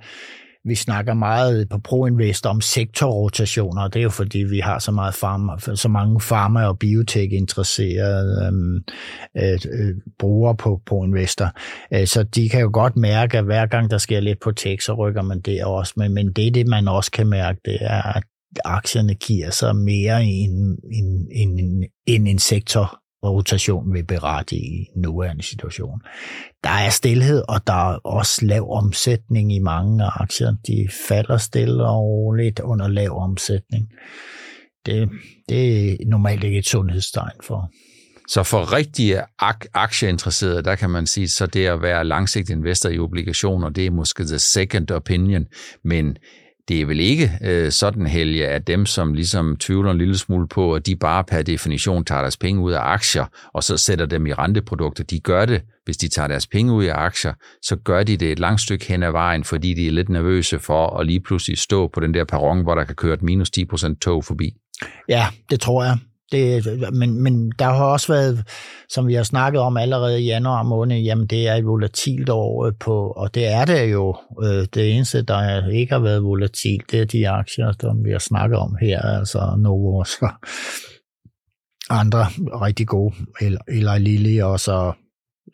vi 0.65 0.75
snakker 0.75 1.15
meget 1.15 1.69
på 1.69 1.79
ProInvest 1.79 2.47
om 2.47 2.61
sektorrotationer, 2.61 3.83
og 3.83 3.95
det 3.95 4.01
er 4.01 4.03
jo 4.03 4.11
fordi, 4.11 4.39
vi 4.39 4.59
har 4.59 4.79
så, 4.79 4.93
meget 4.93 5.15
farma, 5.15 5.77
så 5.77 5.89
mange 5.89 6.21
farma- 6.21 6.67
og 6.67 6.79
biotech-interesserede 6.79 8.47
øhm, 8.47 8.85
øh, 9.37 9.59
øh, 9.73 9.95
brugere 10.19 10.57
på 10.57 10.81
ProInvestor. 10.87 11.51
Øh, 11.95 12.07
så 12.07 12.23
de 12.23 12.49
kan 12.49 12.61
jo 12.61 12.71
godt 12.73 12.97
mærke, 12.97 13.39
at 13.39 13.45
hver 13.45 13.67
gang 13.67 13.91
der 13.91 13.99
sker 13.99 14.21
lidt 14.21 14.41
på 14.41 14.53
tech, 14.53 14.85
så 14.85 14.95
rykker 14.95 15.23
man 15.23 15.41
det 15.41 15.65
også. 15.65 15.93
Men, 15.97 16.15
men 16.15 16.33
det, 16.33 16.55
det 16.55 16.67
man 16.67 16.89
også 16.89 17.11
kan 17.11 17.27
mærke, 17.27 17.61
det 17.65 17.79
er, 17.81 18.17
at 18.17 18.23
aktierne 18.65 19.15
giver 19.15 19.51
sig 19.51 19.77
mere 19.77 20.25
end, 20.25 20.79
end, 20.93 21.29
end, 21.33 21.85
end 22.07 22.29
en 22.29 22.39
sektor 22.39 23.01
rotation 23.25 23.93
vil 23.95 24.05
berette 24.05 24.57
i 24.57 24.87
nuværende 24.97 25.43
situation. 25.43 26.01
Der 26.65 26.71
er 26.71 26.91
stillhed, 26.91 27.43
og 27.49 27.67
der 27.67 27.93
er 27.93 27.99
også 28.05 28.47
lav 28.47 28.71
omsætning 28.71 29.53
i 29.53 29.59
mange 29.59 30.05
aktier. 30.05 30.55
De 30.67 30.89
falder 31.09 31.37
stille 31.37 31.85
og 31.85 32.03
roligt 32.03 32.61
under 32.61 32.89
lav 32.89 33.19
omsætning. 33.23 33.89
Det, 34.87 35.11
det 35.49 35.91
er 35.93 35.97
normalt 36.07 36.45
ikke 36.45 36.59
et 36.59 36.67
sundhedstegn 36.67 37.41
for. 37.43 37.71
Så 38.29 38.43
for 38.43 38.73
rigtige 38.73 39.21
ak- 39.43 39.71
aktieinteresserede, 39.75 40.63
der 40.63 40.75
kan 40.75 40.91
man 40.91 41.07
sige, 41.07 41.29
så 41.29 41.47
det 41.47 41.67
at 41.67 41.83
være 41.83 42.05
langsigtet 42.05 42.55
investor 42.55 42.89
i 42.89 42.99
obligationer, 42.99 43.69
det 43.69 43.87
er 43.87 43.91
måske 43.91 44.25
the 44.25 44.39
second 44.39 44.91
opinion, 44.91 45.47
men 45.85 46.17
det 46.69 46.81
er 46.81 46.87
vel 46.87 47.01
ikke 47.01 47.31
øh, 47.45 47.73
sådan, 47.73 48.07
Helge, 48.07 48.49
at 48.49 48.67
dem, 48.67 48.87
som 48.87 49.15
ligesom 49.15 49.57
tvivler 49.57 49.91
en 49.91 49.99
lille 49.99 50.19
smule 50.19 50.49
på, 50.49 50.75
at 50.75 50.87
de 50.87 50.97
bare 50.97 51.25
per 51.25 51.43
definition 51.43 52.05
tager 52.05 52.21
deres 52.21 52.37
penge 52.37 52.61
ud 52.61 52.73
af 52.73 52.81
aktier, 52.81 53.25
og 53.53 53.65
så 53.65 53.77
sætter 53.77 54.07
dem 54.07 54.27
i 54.27 54.33
renteprodukter, 54.33 55.05
de 55.05 55.21
gør 55.21 55.45
det, 55.45 55.63
hvis 55.85 55.97
de 55.97 56.09
tager 56.09 56.29
deres 56.29 56.47
penge 56.47 56.73
ud 56.73 56.85
af 56.85 56.95
aktier, 56.95 57.33
så 57.63 57.77
gør 57.77 58.03
de 58.03 58.17
det 58.17 58.33
et 58.33 58.39
langt 58.39 58.61
stykke 58.61 58.85
hen 58.89 59.03
ad 59.03 59.11
vejen, 59.11 59.45
fordi 59.45 59.75
de 59.75 59.87
er 59.87 59.93
lidt 59.93 60.09
nervøse 60.09 60.59
for 60.59 60.99
at 60.99 61.07
lige 61.07 61.21
pludselig 61.21 61.59
stå 61.59 61.89
på 61.89 62.01
den 62.01 62.15
der 62.15 62.25
perron, 62.25 62.63
hvor 62.63 62.75
der 62.75 62.85
kan 62.85 62.95
køre 62.95 63.15
et 63.15 63.23
minus 63.23 63.51
10% 63.59 63.99
tog 63.99 64.25
forbi. 64.25 64.55
Ja, 65.09 65.27
det 65.51 65.61
tror 65.61 65.85
jeg. 65.85 65.99
Det, 66.33 66.67
men, 66.93 67.23
men 67.23 67.53
der 67.59 67.65
har 67.65 67.85
også 67.85 68.13
været, 68.13 68.45
som 68.89 69.07
vi 69.07 69.15
har 69.15 69.23
snakket 69.23 69.61
om 69.61 69.77
allerede 69.77 70.23
i 70.23 70.27
januar 70.27 70.63
måned, 70.63 70.97
jamen 70.97 71.27
det 71.27 71.49
er 71.49 71.55
et 71.55 71.67
volatilt 71.67 72.29
år 72.29 72.67
øh, 72.67 72.73
på, 72.81 73.11
og 73.11 73.35
det 73.35 73.47
er 73.47 73.65
det 73.65 73.93
jo. 73.93 74.17
Øh, 74.43 74.67
det 74.75 74.95
eneste, 74.95 75.23
der 75.23 75.69
ikke 75.69 75.93
har 75.93 76.01
været 76.01 76.23
volatilt, 76.23 76.91
det 76.91 77.01
er 77.01 77.05
de 77.05 77.29
aktier, 77.29 77.73
som 77.81 78.05
vi 78.05 78.11
har 78.11 78.19
snakket 78.19 78.59
om 78.59 78.77
her, 78.81 79.03
altså 79.03 79.57
Novo 79.59 79.97
og 79.99 80.07
andre 81.91 82.25
rigtig 82.39 82.87
gode, 82.87 83.15
eller 83.69 83.99
Lilly 83.99 84.41
og 84.41 84.61
så 84.61 84.93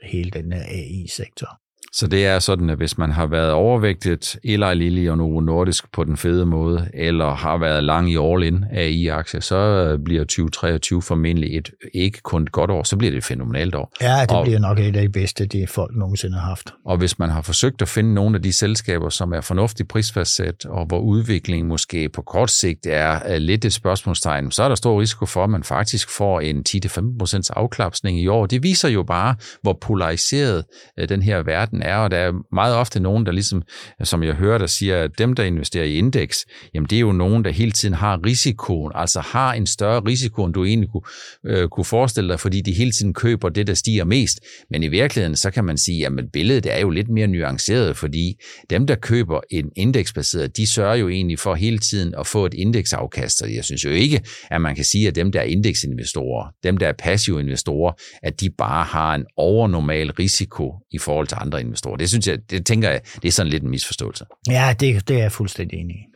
hele 0.02 0.30
den 0.30 0.52
AI-sektor. 0.52 1.63
Så 1.96 2.06
det 2.06 2.26
er 2.26 2.38
sådan, 2.38 2.70
at 2.70 2.76
hvis 2.76 2.98
man 2.98 3.10
har 3.12 3.26
været 3.26 3.52
overvægtet 3.52 4.36
Eli 4.44 4.74
Lilly 4.74 5.08
og 5.08 5.18
Novo 5.18 5.40
Nordisk 5.40 5.92
på 5.92 6.04
den 6.04 6.16
fede 6.16 6.46
måde, 6.46 6.88
eller 6.94 7.34
har 7.34 7.56
været 7.56 7.84
lang 7.84 8.10
i 8.10 8.16
all-in 8.16 8.64
AI-aktier, 8.72 9.40
så 9.40 9.98
bliver 10.04 10.24
2023 10.24 11.02
formentlig 11.02 11.56
et, 11.56 11.70
ikke 11.94 12.20
kun 12.22 12.42
et 12.42 12.52
godt 12.52 12.70
år, 12.70 12.82
så 12.82 12.96
bliver 12.96 13.10
det 13.10 13.18
et 13.18 13.24
fænomenalt 13.24 13.74
år. 13.74 13.92
Ja, 14.00 14.20
det 14.20 14.30
og, 14.30 14.44
bliver 14.44 14.58
nok 14.58 14.78
et 14.78 14.96
af 14.96 15.02
de 15.02 15.08
bedste, 15.08 15.46
de 15.46 15.66
folk 15.66 15.96
nogensinde 15.96 16.38
har 16.38 16.48
haft. 16.48 16.74
Og 16.84 16.96
hvis 16.96 17.18
man 17.18 17.30
har 17.30 17.42
forsøgt 17.42 17.82
at 17.82 17.88
finde 17.88 18.14
nogle 18.14 18.36
af 18.36 18.42
de 18.42 18.52
selskaber, 18.52 19.08
som 19.08 19.32
er 19.32 19.40
fornuftigt 19.40 19.88
prisfastsat, 19.88 20.66
og 20.66 20.86
hvor 20.86 20.98
udviklingen 20.98 21.68
måske 21.68 22.08
på 22.08 22.22
kort 22.22 22.50
sigt 22.50 22.86
er 22.86 23.38
lidt 23.38 23.64
et 23.64 23.72
spørgsmålstegn, 23.72 24.50
så 24.50 24.62
er 24.62 24.68
der 24.68 24.74
stor 24.74 25.00
risiko 25.00 25.26
for, 25.26 25.44
at 25.44 25.50
man 25.50 25.64
faktisk 25.64 26.10
får 26.16 26.40
en 26.40 26.64
10-15% 26.68 27.48
afklapsning 27.56 28.20
i 28.20 28.26
år. 28.26 28.46
Det 28.46 28.62
viser 28.62 28.88
jo 28.88 29.02
bare, 29.02 29.34
hvor 29.62 29.78
polariseret 29.80 30.64
øh, 30.98 31.08
den 31.08 31.22
her 31.22 31.42
verden 31.42 31.83
er, 31.84 31.96
og 31.96 32.10
der 32.10 32.16
er 32.16 32.32
meget 32.52 32.74
ofte 32.74 33.00
nogen, 33.00 33.26
der 33.26 33.32
ligesom, 33.32 33.62
som 34.02 34.22
jeg 34.22 34.34
hører, 34.34 34.58
der 34.58 34.66
siger, 34.66 35.02
at 35.02 35.10
dem, 35.18 35.34
der 35.34 35.44
investerer 35.44 35.84
i 35.84 35.94
indeks, 35.94 36.46
jamen 36.74 36.86
det 36.90 36.96
er 36.96 37.00
jo 37.00 37.12
nogen, 37.12 37.44
der 37.44 37.50
hele 37.50 37.72
tiden 37.72 37.94
har 37.94 38.20
risikoen, 38.26 38.92
altså 38.94 39.20
har 39.20 39.52
en 39.52 39.66
større 39.66 40.00
risiko, 40.00 40.44
end 40.44 40.54
du 40.54 40.64
egentlig 40.64 40.88
kunne, 40.90 41.02
øh, 41.46 41.68
kunne 41.68 41.84
forestille 41.84 42.30
dig, 42.30 42.40
fordi 42.40 42.60
de 42.60 42.72
hele 42.72 42.92
tiden 42.92 43.14
køber 43.14 43.48
det, 43.48 43.66
der 43.66 43.74
stiger 43.74 44.04
mest. 44.04 44.40
Men 44.70 44.82
i 44.82 44.88
virkeligheden, 44.88 45.36
så 45.36 45.50
kan 45.50 45.64
man 45.64 45.78
sige, 45.78 46.06
at 46.06 46.12
billedet 46.32 46.66
er 46.66 46.80
jo 46.80 46.90
lidt 46.90 47.08
mere 47.08 47.26
nuanceret, 47.26 47.96
fordi 47.96 48.34
dem, 48.70 48.86
der 48.86 48.94
køber 48.94 49.40
en 49.50 49.70
indeksbaseret, 49.76 50.56
de 50.56 50.66
sørger 50.66 50.94
jo 50.94 51.08
egentlig 51.08 51.38
for 51.38 51.54
hele 51.54 51.78
tiden 51.78 52.14
at 52.18 52.26
få 52.26 52.46
et 52.46 52.54
indeksafkast. 52.54 53.42
Og 53.42 53.54
jeg 53.54 53.64
synes 53.64 53.84
jo 53.84 53.90
ikke, 53.90 54.20
at 54.50 54.60
man 54.60 54.74
kan 54.74 54.84
sige, 54.84 55.08
at 55.08 55.14
dem, 55.14 55.32
der 55.32 55.40
er 55.40 55.44
indeksinvestorer, 55.44 56.48
dem, 56.62 56.76
der 56.76 56.88
er 56.88 56.92
passive 56.98 57.40
investorer, 57.40 57.92
at 58.22 58.40
de 58.40 58.50
bare 58.58 58.84
har 58.84 59.14
en 59.14 59.24
overnormal 59.36 60.10
risiko 60.10 60.74
i 60.90 60.98
forhold 60.98 61.26
til 61.26 61.38
andre 61.40 61.60
investorer. 61.60 61.73
Det 61.96 62.08
synes 62.08 62.26
jeg, 62.26 62.38
det 62.50 62.66
tænker 62.66 62.90
jeg, 62.90 63.00
det 63.22 63.28
er 63.28 63.32
sådan 63.32 63.50
lidt 63.50 63.62
en 63.62 63.70
misforståelse. 63.70 64.24
Ja, 64.48 64.74
det, 64.80 65.08
det 65.08 65.16
er 65.16 65.20
jeg 65.20 65.32
fuldstændig 65.32 65.78
enig 65.78 65.96
i. 65.96 66.14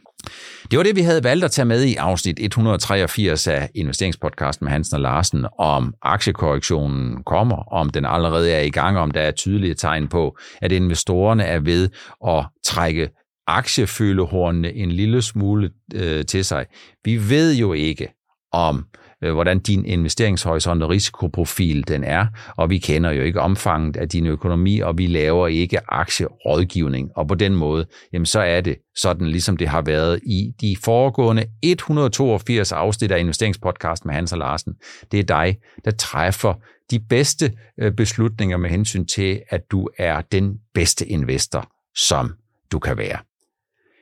Det 0.71 0.77
var 0.77 0.83
det, 0.83 0.97
vi 0.97 1.01
havde 1.01 1.25
valgt 1.25 1.45
at 1.45 1.51
tage 1.51 1.67
med 1.67 1.85
i 1.85 1.95
afsnit 1.95 2.37
183 2.41 3.47
af 3.47 3.71
investeringspodcasten 3.75 4.65
med 4.65 4.73
Hansen 4.73 4.95
og 4.95 5.01
Larsen, 5.01 5.47
om 5.59 5.95
aktiekorrektionen 6.03 7.23
kommer, 7.23 7.57
om 7.57 7.91
den 7.91 8.05
allerede 8.05 8.53
er 8.53 8.61
i 8.61 8.71
gang, 8.71 8.99
om 8.99 9.11
der 9.11 9.21
er 9.21 9.31
tydelige 9.31 9.75
tegn 9.75 10.09
på, 10.09 10.39
at 10.63 10.73
investorerne 10.73 11.45
er 11.45 11.59
ved 11.61 11.89
at 12.27 12.47
trække 12.67 13.09
aktiefølehornene 13.47 14.73
en 14.73 14.93
lille 14.93 15.23
smule 15.23 15.71
øh, 15.95 16.25
til 16.25 16.45
sig. 16.45 16.67
Vi 17.05 17.31
ved 17.31 17.55
jo 17.55 17.73
ikke, 17.73 18.09
om 18.53 18.77
øh, 18.79 19.08
Øh, 19.25 19.33
hvordan 19.33 19.59
din 19.59 19.85
investeringshorisont 19.85 20.83
og 20.83 20.91
risikoprofil 20.91 21.89
den 21.89 22.05
er, 22.05 22.27
og 22.57 22.71
vi 22.71 22.79
kender 22.79 23.11
jo 23.11 23.23
ikke 23.23 23.41
omfanget 23.41 23.97
af 23.97 24.09
din 24.09 24.27
økonomi, 24.27 24.81
og 24.81 24.99
vi 24.99 25.07
laver 25.07 25.49
ikke 25.49 25.79
aktierådgivning. 25.89 27.11
Og 27.17 27.29
på 27.29 27.35
den 27.35 27.55
måde, 27.55 27.87
jamen 28.13 28.27
så 28.27 28.41
er 28.41 28.61
det 28.61 28.77
sådan, 28.97 29.27
ligesom 29.27 29.57
det 29.57 29.69
har 29.69 29.83
været 29.83 30.21
i 30.23 30.53
de 30.61 30.77
foregående 30.85 31.45
182 31.63 32.73
afsnit 32.73 33.13
af 33.13 33.21
investeringspodcast 33.21 34.05
med 34.05 34.15
Hans 34.15 34.33
og 34.33 34.39
Larsen. 34.39 34.75
Det 35.13 35.21
er 35.21 35.25
dig, 35.25 35.57
der 35.85 35.91
træffer 35.91 36.55
de 36.91 37.01
bedste 37.01 37.53
øh, 37.81 37.93
beslutninger 37.93 38.57
med 38.57 38.71
hensyn 38.71 39.07
til, 39.07 39.41
at 39.49 39.61
du 39.71 39.89
er 39.99 40.21
den 40.21 40.59
bedste 40.75 41.07
investor, 41.07 41.69
som 41.95 42.35
du 42.73 42.79
kan 42.79 42.99
være. 42.99 43.28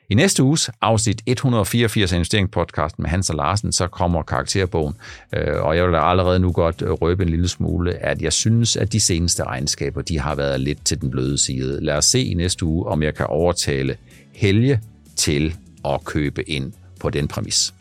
I 0.08 0.14
næste 0.14 0.42
uges 0.42 0.70
afsnit 0.80 1.22
184 1.26 2.12
af 2.12 2.16
investeringspodcasten 2.16 3.02
med 3.02 3.10
Hans 3.10 3.30
og 3.30 3.36
Larsen, 3.36 3.72
så 3.72 3.86
kommer 3.86 4.22
karakterbogen, 4.22 4.94
øh, 5.32 5.62
og 5.62 5.76
jeg 5.76 5.88
vil 5.88 5.94
allerede 5.94 6.38
nu 6.38 6.52
godt 6.52 6.82
øh, 6.82 6.90
røbe 6.90 7.22
en 7.22 7.28
lille 7.28 7.48
smule, 7.48 7.94
at 7.94 8.22
jeg 8.22 8.32
synes, 8.32 8.76
at 8.76 8.92
de 8.92 9.00
seneste 9.00 9.44
regnskaber, 9.44 10.02
de 10.02 10.18
har 10.18 10.34
været 10.34 10.60
lidt 10.60 10.84
til 10.84 11.00
den 11.00 11.10
bløde 11.10 11.38
side. 11.38 11.84
Lad 11.84 11.96
os 11.96 12.04
se 12.04 12.24
i 12.24 12.34
næste 12.34 12.64
uge, 12.64 12.86
om 12.86 13.02
jeg 13.02 13.14
kan 13.14 13.26
overtale 13.26 13.96
Helge 14.32 14.80
til 15.16 15.54
at 15.84 16.04
købe 16.04 16.50
ind 16.50 16.72
på 17.00 17.10
den 17.10 17.28
præmis. 17.28 17.74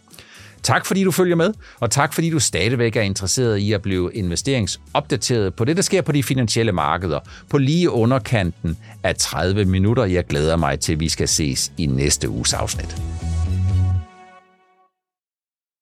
Tak 0.65 0.85
fordi 0.85 1.03
du 1.03 1.11
følger 1.11 1.35
med, 1.35 1.53
og 1.79 1.91
tak 1.91 2.13
fordi 2.13 2.29
du 2.29 2.39
stadigvæk 2.39 2.95
er 2.95 3.01
interesseret 3.01 3.57
i 3.57 3.73
at 3.73 3.81
blive 3.81 4.13
investeringsopdateret 4.13 5.53
på 5.53 5.65
det, 5.65 5.75
der 5.75 5.83
sker 5.83 6.01
på 6.01 6.11
de 6.11 6.23
finansielle 6.23 6.71
markeder, 6.71 7.19
på 7.49 7.57
lige 7.57 7.89
underkanten 7.89 8.77
af 9.03 9.15
30 9.15 9.65
minutter. 9.65 10.05
Jeg 10.05 10.25
glæder 10.25 10.55
mig 10.55 10.79
til, 10.79 10.93
at 10.93 10.99
vi 10.99 11.09
skal 11.09 11.27
ses 11.27 11.71
i 11.77 11.85
næste 11.85 12.29
uges 12.29 12.53
afsnit. 12.53 13.01